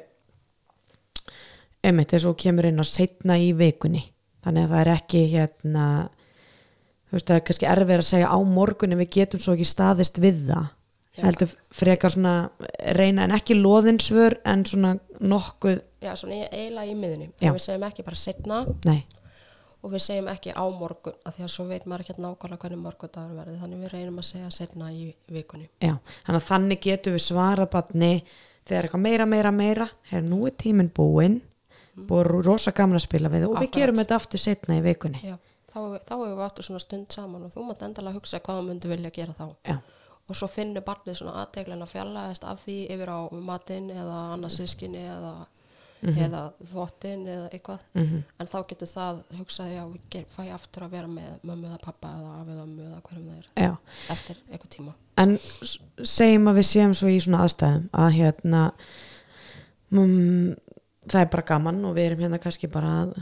einmitt 1.83 2.11
þess 2.11 2.23
að 2.23 2.29
þú 2.31 2.37
kemur 2.43 2.65
inn 2.65 2.81
á 2.81 2.85
setna 2.87 3.37
í 3.37 3.51
vikunni 3.53 4.03
þannig 4.43 4.63
að 4.63 4.69
það 4.69 4.81
er 4.81 4.93
ekki 4.95 5.25
hérna 5.33 5.85
þú 7.07 7.15
veist 7.15 7.29
það 7.29 7.37
er 7.39 7.45
kannski 7.47 7.69
erfið 7.71 7.97
að 7.97 8.07
segja 8.09 8.31
á 8.31 8.37
morgunni 8.43 8.99
við 8.99 9.13
getum 9.17 9.41
svo 9.41 9.55
ekki 9.55 9.67
staðist 9.67 10.19
við 10.23 10.41
það. 10.49 10.73
Heldur 11.23 11.53
frekar 11.73 12.13
svona 12.13 12.33
reyna 12.97 13.25
en 13.25 13.35
ekki 13.37 13.57
loðinsvör 13.57 14.39
en 14.45 14.65
svona 14.65 14.95
nokkuð 15.19 15.79
já 16.03 16.13
svona 16.15 16.43
eiginlega 16.51 16.91
í 16.91 17.29
og 17.49 17.55
við 17.57 17.63
segjum 17.63 17.87
ekki 17.87 18.05
bara 18.05 18.19
setna 18.21 18.59
nei, 18.85 18.99
og 19.81 19.93
við 19.93 20.03
segjum 20.03 20.29
ekki 20.31 20.53
á 20.53 20.65
morgun 20.67 21.17
af 21.25 21.37
því 21.37 21.45
að 21.47 21.53
svo 21.53 21.65
veit 21.69 21.87
maður 21.87 22.05
ekki 22.05 22.21
nákvæmlega 22.21 22.61
hvernig 22.63 22.83
morgundagur 22.83 23.39
verði 23.39 23.57
þannig 23.61 23.83
við 23.83 23.93
reynum 23.93 24.21
að 24.21 24.29
segja 24.29 24.53
setna 24.53 24.91
í 24.93 25.09
vikunni. 25.31 25.69
Já, 25.81 25.95
þannig 26.27 26.41
að 26.41 26.47
þannig 26.47 26.81
getum 26.85 27.17
við 27.17 27.25
svarað 27.27 27.69
batni 27.75 28.13
þegar 28.67 28.87
eitthvað 28.87 29.05
meira, 29.05 29.27
meira, 29.29 29.51
meira 29.55 29.89
hér 30.11 30.25
nú 30.25 30.41
er 30.49 30.57
tíminn 30.59 30.91
búinn 30.93 31.41
búið 32.07 32.31
rosa 32.45 32.73
gaman 32.75 32.99
að 32.99 33.07
spila 33.07 33.29
við 33.33 33.47
og 33.47 33.55
við 33.55 33.67
Akkurat. 33.67 33.77
gerum 33.79 34.01
þetta 34.01 34.17
aftur 34.19 34.41
setna 34.41 34.77
í 34.77 34.83
vikunni. 34.85 35.21
Já, 35.25 35.37
þá, 35.71 35.79
þá 36.05 36.13
hefur 36.13 36.33
við 36.35 36.43
áttu 36.45 36.65
svona 36.67 36.81
stund 36.83 37.13
saman 37.13 37.47
og 37.47 37.53
þú 37.55 37.67
mátt 37.69 37.85
endalega 37.87 38.19
hugsa 38.19 38.41
hvað 38.43 38.59
þú 38.59 38.65
myndi 38.67 38.91
vilja 38.91 39.13
gera 39.15 39.37
þá. 39.37 39.47
Já, 39.65 39.77
og 40.27 40.35
svo 40.35 40.49
finnur 40.51 40.83
barnið 40.85 41.21
svona 41.21 41.37
aðteglin 41.43 41.83
að 41.83 41.93
fjallaðist 41.93 42.47
af 42.47 42.63
því 42.65 42.77
yfir 42.95 43.11
á 43.11 43.19
matinn 43.47 43.87
eða 43.93 44.17
annars 44.33 44.57
sískinni 44.59 45.05
eða, 45.07 45.33
eða 46.11 46.41
þvottin 46.71 47.25
eða 47.31 47.47
eitthvað. 47.55 47.85
Mhm. 47.95 48.21
En 48.39 48.51
þá 48.51 48.57
getur 48.71 48.91
það 48.91 49.23
hugsaði 49.39 49.79
að 49.81 50.29
fæ 50.35 50.43
aftur 50.53 50.87
að 50.87 50.95
vera 50.97 51.07
með 51.07 51.47
mömmu 51.47 51.71
eða 51.71 51.81
pappa 51.83 52.13
eða 52.19 52.35
af 52.41 52.47
eða 52.47 52.65
mömmu 52.65 52.87
eða 52.91 53.01
hverjum 53.07 53.27
það 53.31 53.37
er. 53.37 53.49
Já. 53.55 53.73
Eftir 54.15 54.41
eitthvað 54.51 54.71
tíma. 54.77 54.95
En 55.17 55.37
segjum 55.37 56.51
að 56.51 56.59
við 56.59 56.71
séum 56.71 56.93
svo 56.93 57.09
í 57.09 57.19
svona 57.23 57.43
aðstæðum 57.45 57.89
að 57.93 58.09
hérna 58.19 58.71
mm, 59.89 60.55
það 61.07 61.21
er 61.21 61.29
bara 61.31 61.47
gaman 61.47 61.85
og 61.87 61.95
við 61.95 62.09
erum 62.09 62.23
hérna 62.25 62.39
kannski 62.43 62.69
bara 62.71 62.93
að 63.01 63.13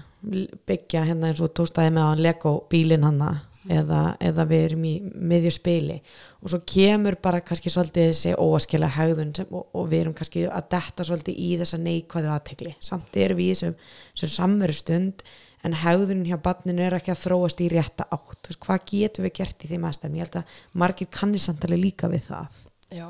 byggja 0.68 1.06
hérna 1.06 1.30
eins 1.30 1.42
og 1.44 1.54
tóstaði 1.56 1.94
með 1.96 2.10
að 2.10 2.24
Lego 2.26 2.56
bílinn 2.72 3.06
hana 3.06 3.36
eða, 3.72 4.02
eða 4.22 4.46
við 4.50 4.64
erum 4.70 4.86
í 4.88 4.94
miðju 5.02 5.54
spili. 5.56 5.98
Og 6.42 6.52
svo 6.52 6.62
kemur 6.68 7.18
bara 7.24 7.42
kannski 7.46 7.72
svolítið 7.74 8.12
þessi 8.12 8.36
óaskila 8.38 8.92
sem, 8.92 9.50
og, 9.50 9.68
og 9.74 9.90
við 9.92 10.04
erum 10.04 10.16
kannski 10.18 10.46
að 10.48 10.70
detta 10.76 11.08
svolítið 11.08 11.42
í 11.42 11.50
þessa 11.62 11.82
neikvæðu 11.82 12.32
aðtekli 12.36 12.76
samt 12.80 13.18
erum 13.18 13.42
við 13.42 13.52
þessum, 13.54 13.76
þessum 14.14 14.34
samveru 14.36 14.78
stund 14.78 15.26
en 15.66 15.78
hegðunin 15.82 16.28
hjá 16.30 16.38
barninu 16.46 16.86
er 16.86 16.98
ekki 17.00 17.14
að 17.16 17.24
þróast 17.24 17.62
í 17.66 17.70
rétta 17.74 18.06
átt. 18.10 18.42
Þú 18.46 18.52
veist, 18.52 18.64
hvað 18.68 18.84
getum 18.92 19.26
við 19.26 19.38
gert 19.40 19.66
í 19.66 19.70
þeim 19.72 19.88
aðstæðum 19.90 20.20
ég 20.20 20.28
held 20.28 20.42
að 20.42 20.60
margir 20.84 21.10
kannir 21.10 21.42
samtalið 21.42 21.82
líka 21.82 22.10
við 22.12 22.28
það. 22.28 22.60
Já, 22.94 23.08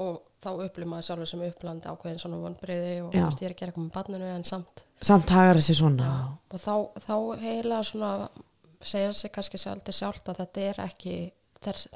og 0.00 0.14
þá 0.42 0.48
upplifir 0.54 0.88
maður 0.88 1.08
sjálfur 1.10 1.28
sem 1.28 1.44
upplandi 1.46 1.90
ákveðin 1.92 2.22
svona 2.22 2.40
vonbriði 2.40 2.94
og 3.04 3.12
Já. 3.12 3.20
þú 3.20 3.26
veist, 3.26 3.42
ég 3.44 3.50
er 3.50 3.52
að 3.52 3.60
gera 3.60 3.72
eitthvað 3.72 3.84
með 3.84 3.98
barninu 3.98 4.30
en 4.32 4.48
samt 4.48 4.86
samt 5.02 5.32
hagar 5.34 5.58
þessi 5.58 5.76
svona. 5.78 6.08
Og 6.52 6.62
þá, 6.62 6.74
þá 7.02 7.14
heila 7.42 7.82
svona 7.86 8.12
segja 8.84 9.12
sig 9.12 9.32
kannski 9.32 9.58
sjálft 9.58 9.92
sjálft 9.92 10.28
að 10.28 10.36
þetta 10.42 10.60
er 10.70 10.80
ekki 10.86 11.14
þess, 11.62 11.86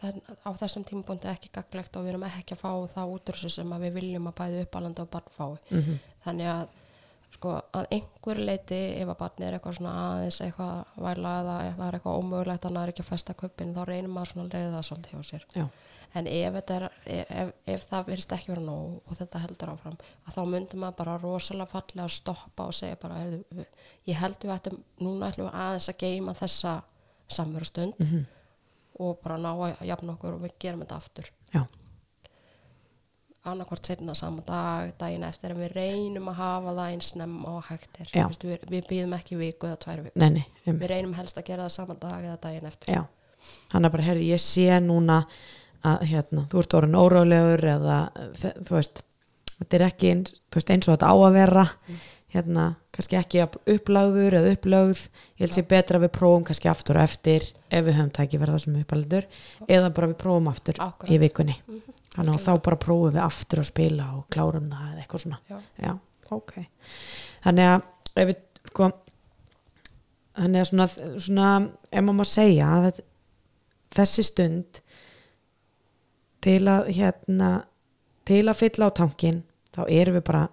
á 0.46 0.50
þessum 0.54 0.84
tímapunkti 0.86 1.28
ekki 1.28 1.50
gaglegt 1.52 1.96
og 1.96 2.04
við 2.06 2.12
erum 2.14 2.26
ekki 2.28 2.54
að 2.54 2.60
fá 2.62 2.72
það 2.94 3.14
útrúsi 3.16 3.50
sem 3.50 3.70
við 3.82 3.92
viljum 3.98 4.28
að 4.30 4.36
bæði 4.40 4.64
uppalandi 4.66 5.02
og 5.02 5.10
barn 5.10 5.30
fái 5.36 5.58
Mhm. 5.70 5.98
þannig 6.26 6.46
að 6.46 6.68
sko 7.36 7.54
að 7.74 7.86
einhver 7.90 8.38
leiti 8.38 8.78
ef 9.02 9.08
að 9.08 9.18
barni 9.18 9.44
er 9.46 9.52
eitthvað 9.58 9.74
svona 9.76 9.94
aðeins 10.04 10.38
eitthvað 10.40 10.84
væla 10.96 11.32
eða 11.42 11.56
það 11.76 11.88
er 11.88 11.98
eitthvað 11.98 12.18
ómögulegt 12.22 12.64
að 12.64 12.72
það 12.76 12.82
er 12.82 12.92
ekki 12.92 13.02
að 13.04 13.10
festa 13.10 13.34
kuppin 13.34 13.74
þá 13.74 13.82
reynir 13.86 14.08
maður 14.08 14.30
svona 14.32 14.46
að 14.46 14.54
leiða 14.54 14.76
það 14.76 14.86
svolítið 14.88 15.12
hjá 15.12 15.22
sér 15.30 15.44
Já. 15.56 15.66
En 16.14 16.26
ef, 16.26 16.52
þetta 16.54 16.74
er, 16.76 16.84
ef, 17.06 17.52
ef 17.66 17.86
það 17.90 18.06
verðist 18.06 18.32
ekki 18.32 18.52
vera 18.52 18.60
nóg 18.62 19.00
og 19.10 19.16
þetta 19.18 19.38
heldur 19.42 19.72
áfram 19.74 19.96
að 20.26 20.34
þá 20.36 20.40
myndi 20.52 20.76
maður 20.80 20.96
bara 20.96 21.18
rosalega 21.22 21.66
fallega 21.72 22.04
að 22.06 22.14
stoppa 22.16 22.66
og 22.66 22.74
segja 22.74 22.96
bara 23.02 23.14
við- 23.26 23.66
ég 24.06 24.14
held 24.20 24.38
við 24.40 24.54
ættum, 24.56 24.78
núna 25.00 25.30
ætlum 25.32 25.48
við 25.50 25.54
aðeins 25.54 25.88
að 25.88 25.98
geima 25.98 26.34
þessa 26.34 26.82
samverustund 27.28 27.94
Mhm. 27.98 28.26
og 29.00 29.18
bara 29.22 29.36
ná 29.36 29.50
að 29.56 29.86
jafna 29.86 30.12
okkur 30.16 30.34
og 30.34 30.40
við 30.42 30.52
gerum 30.58 30.80
þetta 30.80 30.96
aftur 30.96 31.30
Já. 31.52 31.66
annarkvort 33.46 33.86
setna 33.86 34.14
saman 34.14 34.42
dag, 34.46 34.92
daginn 34.98 35.22
eftir 35.24 35.52
en 35.54 35.60
við 35.60 35.74
reynum 35.76 36.30
að 36.32 36.38
hafa 36.40 36.72
það 36.74 36.88
eins 36.94 37.10
snemma 37.12 37.52
og 37.58 37.64
hægt 37.68 38.00
er 38.02 38.08
Já. 38.14 38.24
Vistu, 38.26 38.48
við, 38.50 38.64
við 38.72 38.88
býðum 38.90 39.14
ekki 39.18 39.36
viku 39.38 39.68
eða 39.68 39.78
tvær 39.84 40.02
viku 40.02 40.18
nei, 40.18 40.30
nei, 40.30 40.46
um, 40.66 40.78
við 40.80 40.88
reynum 40.90 41.12
helst 41.14 41.38
að 41.38 41.46
gera 41.52 41.66
það 41.68 41.74
saman 41.76 42.00
dag 42.02 42.24
eða 42.26 42.40
daginn 42.40 42.66
eftir 42.66 42.94
já 42.96 43.04
hann 43.70 43.84
er 43.84 43.90
bara, 43.94 44.02
herði, 44.02 44.26
ég 44.32 44.42
sé 44.42 44.66
núna 44.82 45.20
að 45.84 46.04
hérna, 46.10 46.46
þú 46.50 46.62
ert 46.62 46.76
orðin 46.78 46.98
órálegur 47.00 47.64
eða 47.76 47.96
þú 48.36 48.74
veist 48.76 49.02
þetta 49.56 49.78
er 49.78 49.84
ekki 49.88 50.12
eins, 50.12 50.36
veist, 50.54 50.70
eins 50.70 50.88
og 50.88 50.96
þetta 50.96 51.10
á 51.12 51.16
að 51.16 51.36
vera. 51.40 51.66
Hérna, 52.36 52.64
kannski 52.92 53.16
ekki 53.16 53.44
uppláður 53.72 54.34
eða 54.40 54.50
upplögð. 54.56 55.02
Ég 55.38 55.44
held 55.46 55.54
sér 55.54 55.68
betra 55.70 55.96
að 55.96 56.04
við 56.04 56.12
prófum 56.18 56.44
kannski 56.44 56.68
aftur 56.68 56.98
og 56.98 57.06
eftir 57.06 57.46
ef 57.70 57.84
við 57.86 57.96
höfum 57.96 58.10
tæki 58.18 58.40
verða 58.42 58.58
sem 58.60 58.76
uppaldur 58.76 59.28
eða 59.68 59.92
bara 59.94 60.10
við 60.10 60.18
prófum 60.20 60.50
aftur 60.50 60.80
Akkúrat. 60.82 61.12
í 61.12 61.20
vikunni. 61.22 61.56
Mhm. 61.66 61.94
þannig 62.16 62.34
að 62.34 62.44
þá 62.46 62.62
bara 62.64 62.76
prófum 62.80 63.12
við 63.12 63.22
aftur 63.22 63.60
að 63.60 63.68
spila 63.68 64.04
og 64.16 64.28
klárum 64.32 64.70
það 64.72 64.92
eða 64.92 65.02
eitthvað 65.02 65.22
svona. 65.22 65.38
Já. 65.48 65.58
já, 65.84 65.98
ok. 66.32 66.52
Þannig 67.44 67.66
að 67.72 67.82
ef 68.16 68.28
við 68.30 68.36
sko 68.70 68.90
þannig 70.36 70.60
að 70.60 70.70
svona, 70.70 70.86
svona 71.26 71.50
ef 71.92 72.04
maður 72.04 72.18
má 72.20 72.24
segja 72.28 72.70
að 72.76 73.00
þessi 73.96 74.24
stund 74.26 74.80
til 76.46 76.60
að 76.70 76.90
hérna 76.94 77.50
til 78.26 78.44
að 78.46 78.60
fylla 78.60 78.90
á 78.90 78.96
tankin 78.96 79.42
þá 79.74 79.82
erum 79.86 80.18
við 80.18 80.24
bara 80.26 80.46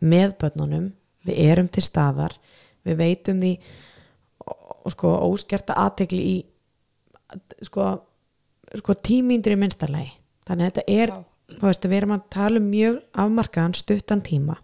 með 0.00 0.36
börnunum. 0.40 0.90
Við 1.26 1.40
erum 1.50 1.68
til 1.68 1.84
staðar. 1.84 2.36
Við 2.86 2.96
veitum 3.00 3.42
því 3.42 3.54
sko 4.88 5.10
óskerta 5.26 5.76
aðtegli 5.76 6.22
í 6.24 6.36
sko, 7.66 7.90
sko 8.80 8.96
tímíndur 8.96 9.54
í 9.54 9.58
minnstarlegi 9.60 10.14
þannig 10.48 10.64
að 10.64 10.70
þetta 10.70 10.84
er 11.02 11.12
veist, 11.60 11.84
við 11.84 11.98
erum 12.00 12.16
að 12.16 12.26
tala 12.32 12.60
um 12.62 12.68
mjög 12.70 12.98
afmarkaðan 13.24 13.76
stuttan 13.78 14.24
tíma. 14.24 14.56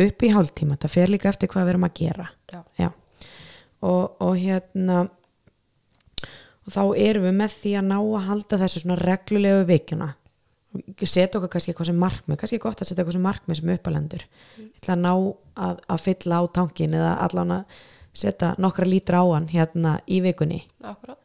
Upp 0.00 0.22
í 0.22 0.30
hálftíma, 0.30 0.78
það 0.80 0.94
fer 0.94 1.10
líka 1.10 1.30
eftir 1.32 1.50
hvað 1.50 1.66
við 1.66 1.72
erum 1.74 1.86
að 1.88 1.96
gera. 1.98 2.26
Já. 2.52 2.60
Já. 2.78 2.88
Og, 3.80 4.20
og 4.22 4.36
hérna 4.38 5.00
þá 6.72 6.82
erum 6.96 7.28
við 7.28 7.36
með 7.40 7.58
því 7.60 7.76
að 7.80 7.86
ná 7.90 7.98
að 8.00 8.26
halda 8.28 8.60
þessu 8.64 8.84
svona 8.84 8.98
reglulegu 9.00 9.68
vikuna 9.68 10.10
setja 11.02 11.38
okkur 11.38 11.50
kannski 11.50 11.72
eitthvað 11.72 11.88
sem 11.90 11.98
markmið 11.98 12.38
kannski 12.38 12.58
gott 12.62 12.82
að 12.82 12.90
setja 12.90 13.02
eitthvað 13.02 13.16
sem 13.16 13.24
markmið 13.26 13.58
sem 13.58 13.72
uppalendur 13.74 14.26
mm. 14.26 14.68
ætla 14.78 14.94
að 14.94 15.00
ná 15.02 15.12
að, 15.66 15.80
að 15.90 16.04
fylla 16.04 16.38
á 16.38 16.42
tankin 16.60 16.94
eða 16.94 17.14
allan 17.26 17.54
að 17.56 17.80
setja 18.20 18.52
nokkra 18.58 18.86
lítra 18.86 19.22
á 19.22 19.26
hann 19.34 19.48
hérna 19.50 19.96
í 20.10 20.20
vikunni. 20.22 20.60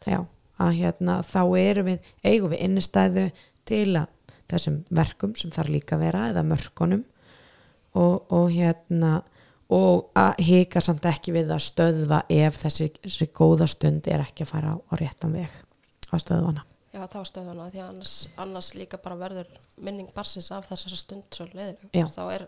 Já, 0.05 0.19
að 0.61 0.71
hérna 0.79 1.19
þá 1.25 1.41
erum 1.61 1.89
við 1.91 2.09
eigum 2.23 2.53
við 2.53 2.65
innistæðu 2.65 3.25
til 3.65 3.87
að 4.01 4.09
þessum 4.51 4.81
verkum 4.93 5.33
sem 5.37 5.53
þarf 5.53 5.73
líka 5.73 5.97
að 5.97 6.05
vera 6.05 6.27
eða 6.31 6.45
mörkunum 6.45 7.05
og, 7.97 8.25
og 8.29 8.51
hérna 8.53 9.19
og 9.73 10.11
að 10.17 10.45
hika 10.45 10.83
samt 10.83 11.05
ekki 11.09 11.33
við 11.35 11.51
að 11.55 11.65
stöðva 11.65 12.21
ef 12.29 12.61
þessi, 12.61 12.91
þessi 13.01 13.31
góða 13.33 13.67
stund 13.71 14.07
er 14.07 14.25
ekki 14.27 14.45
að 14.45 14.53
fara 14.53 14.73
á, 14.73 14.75
á 14.77 14.93
réttan 15.01 15.35
veg 15.35 15.59
á 16.13 16.15
stöðvana 16.21 16.65
Já, 16.95 17.01
þá 17.11 17.25
stöðuna, 17.27 17.65
því 17.73 17.81
annars, 17.83 18.11
annars 18.39 18.69
líka 18.71 18.95
bara 19.03 19.17
verður 19.19 19.49
minning 19.83 20.07
barsins 20.15 20.45
af 20.55 20.69
þessari 20.69 20.95
stund 20.95 21.25
svo. 21.35 21.47
Já. 21.91 22.05
Þá 22.07 22.21
er, 22.31 22.45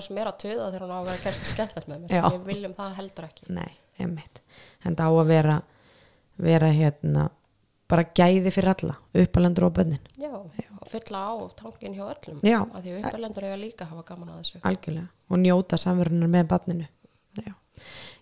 sem 0.00 0.20
er 0.22 0.30
að 0.30 0.38
töða 0.40 0.68
þegar 0.70 0.84
hún 0.86 0.94
á 0.94 0.98
að 1.02 1.08
vera 1.10 1.24
gerð 1.26 1.42
skemmtilegt 1.50 1.90
með 1.90 1.98
mér. 2.06 2.14
Já. 2.16 2.22
Við 2.32 2.46
viljum 2.48 2.76
það 2.78 2.94
heldur 3.02 3.26
ekki. 3.28 3.48
Nei, 3.52 3.74
einmitt 4.00 4.40
en 4.88 4.96
það 4.96 5.04
á 5.04 5.14
að 5.20 5.32
vera 5.34 5.58
vera 6.40 6.70
hérna 6.74 7.28
bara 7.90 8.06
gæði 8.16 8.52
fyrir 8.54 8.70
alla 8.72 8.96
uppalendur 9.24 9.66
og 9.68 9.74
bönnin 9.76 10.00
Já, 10.20 10.30
og 10.32 10.88
fylla 10.88 11.20
á 11.28 11.32
tankin 11.58 11.94
hjá 11.96 12.06
öllum. 12.08 12.38
Já. 12.42 12.60
Af 12.64 12.84
því 12.84 12.94
uppelendur 13.02 13.44
eiga 13.44 13.58
líka 13.60 13.84
að 13.84 13.92
hafa 13.92 14.06
gaman 14.08 14.32
að 14.32 14.40
þessu. 14.42 14.60
algjörlega 14.62 15.08
og 15.28 15.42
njóta 15.42 15.80
samverunar 15.80 16.32
með 16.32 16.46
barninu 16.48 16.86
Já. 17.44 17.52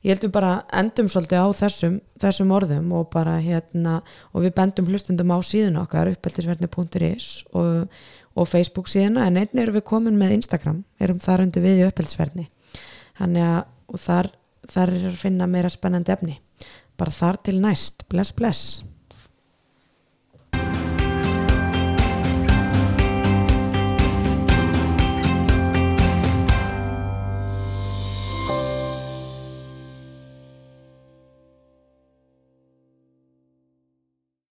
ég 0.03 0.14
heldur 0.14 0.33
bara 0.35 0.53
endum 0.72 1.09
svolítið 1.12 1.44
á 1.44 1.48
þessum, 1.55 2.01
þessum 2.18 2.55
orðum 2.57 2.92
og 2.98 3.11
bara 3.12 3.38
hérna 3.38 4.01
og 4.33 4.42
við 4.46 4.55
bendum 4.59 4.90
hlustundum 4.90 5.31
á 5.31 5.38
síðan 5.46 5.79
okkar 5.83 6.11
uppeldisverðni.is 6.11 7.44
og, 7.53 7.88
og 8.35 8.48
Facebook 8.48 8.88
síðana 8.90 9.29
en 9.29 9.37
einnig 9.37 9.62
erum 9.62 9.79
við 9.79 9.87
komin 9.87 10.18
með 10.18 10.38
Instagram 10.40 10.85
erum 10.98 11.20
þar 11.22 11.46
undir 11.46 11.62
við 11.62 11.85
í 11.85 11.88
uppeldisverðni 11.90 12.48
þannig 13.20 13.46
að 13.46 13.61
og 13.92 14.01
þar, 14.01 14.31
þar 14.72 14.94
er 14.96 15.11
að 15.11 15.20
finna 15.20 15.46
meira 15.51 15.70
spennandi 15.70 16.14
efni 16.14 16.38
bara 16.96 17.12
þar 17.12 17.38
til 17.44 17.61
næst, 17.61 18.07
bless 18.09 18.33
bless 18.33 18.81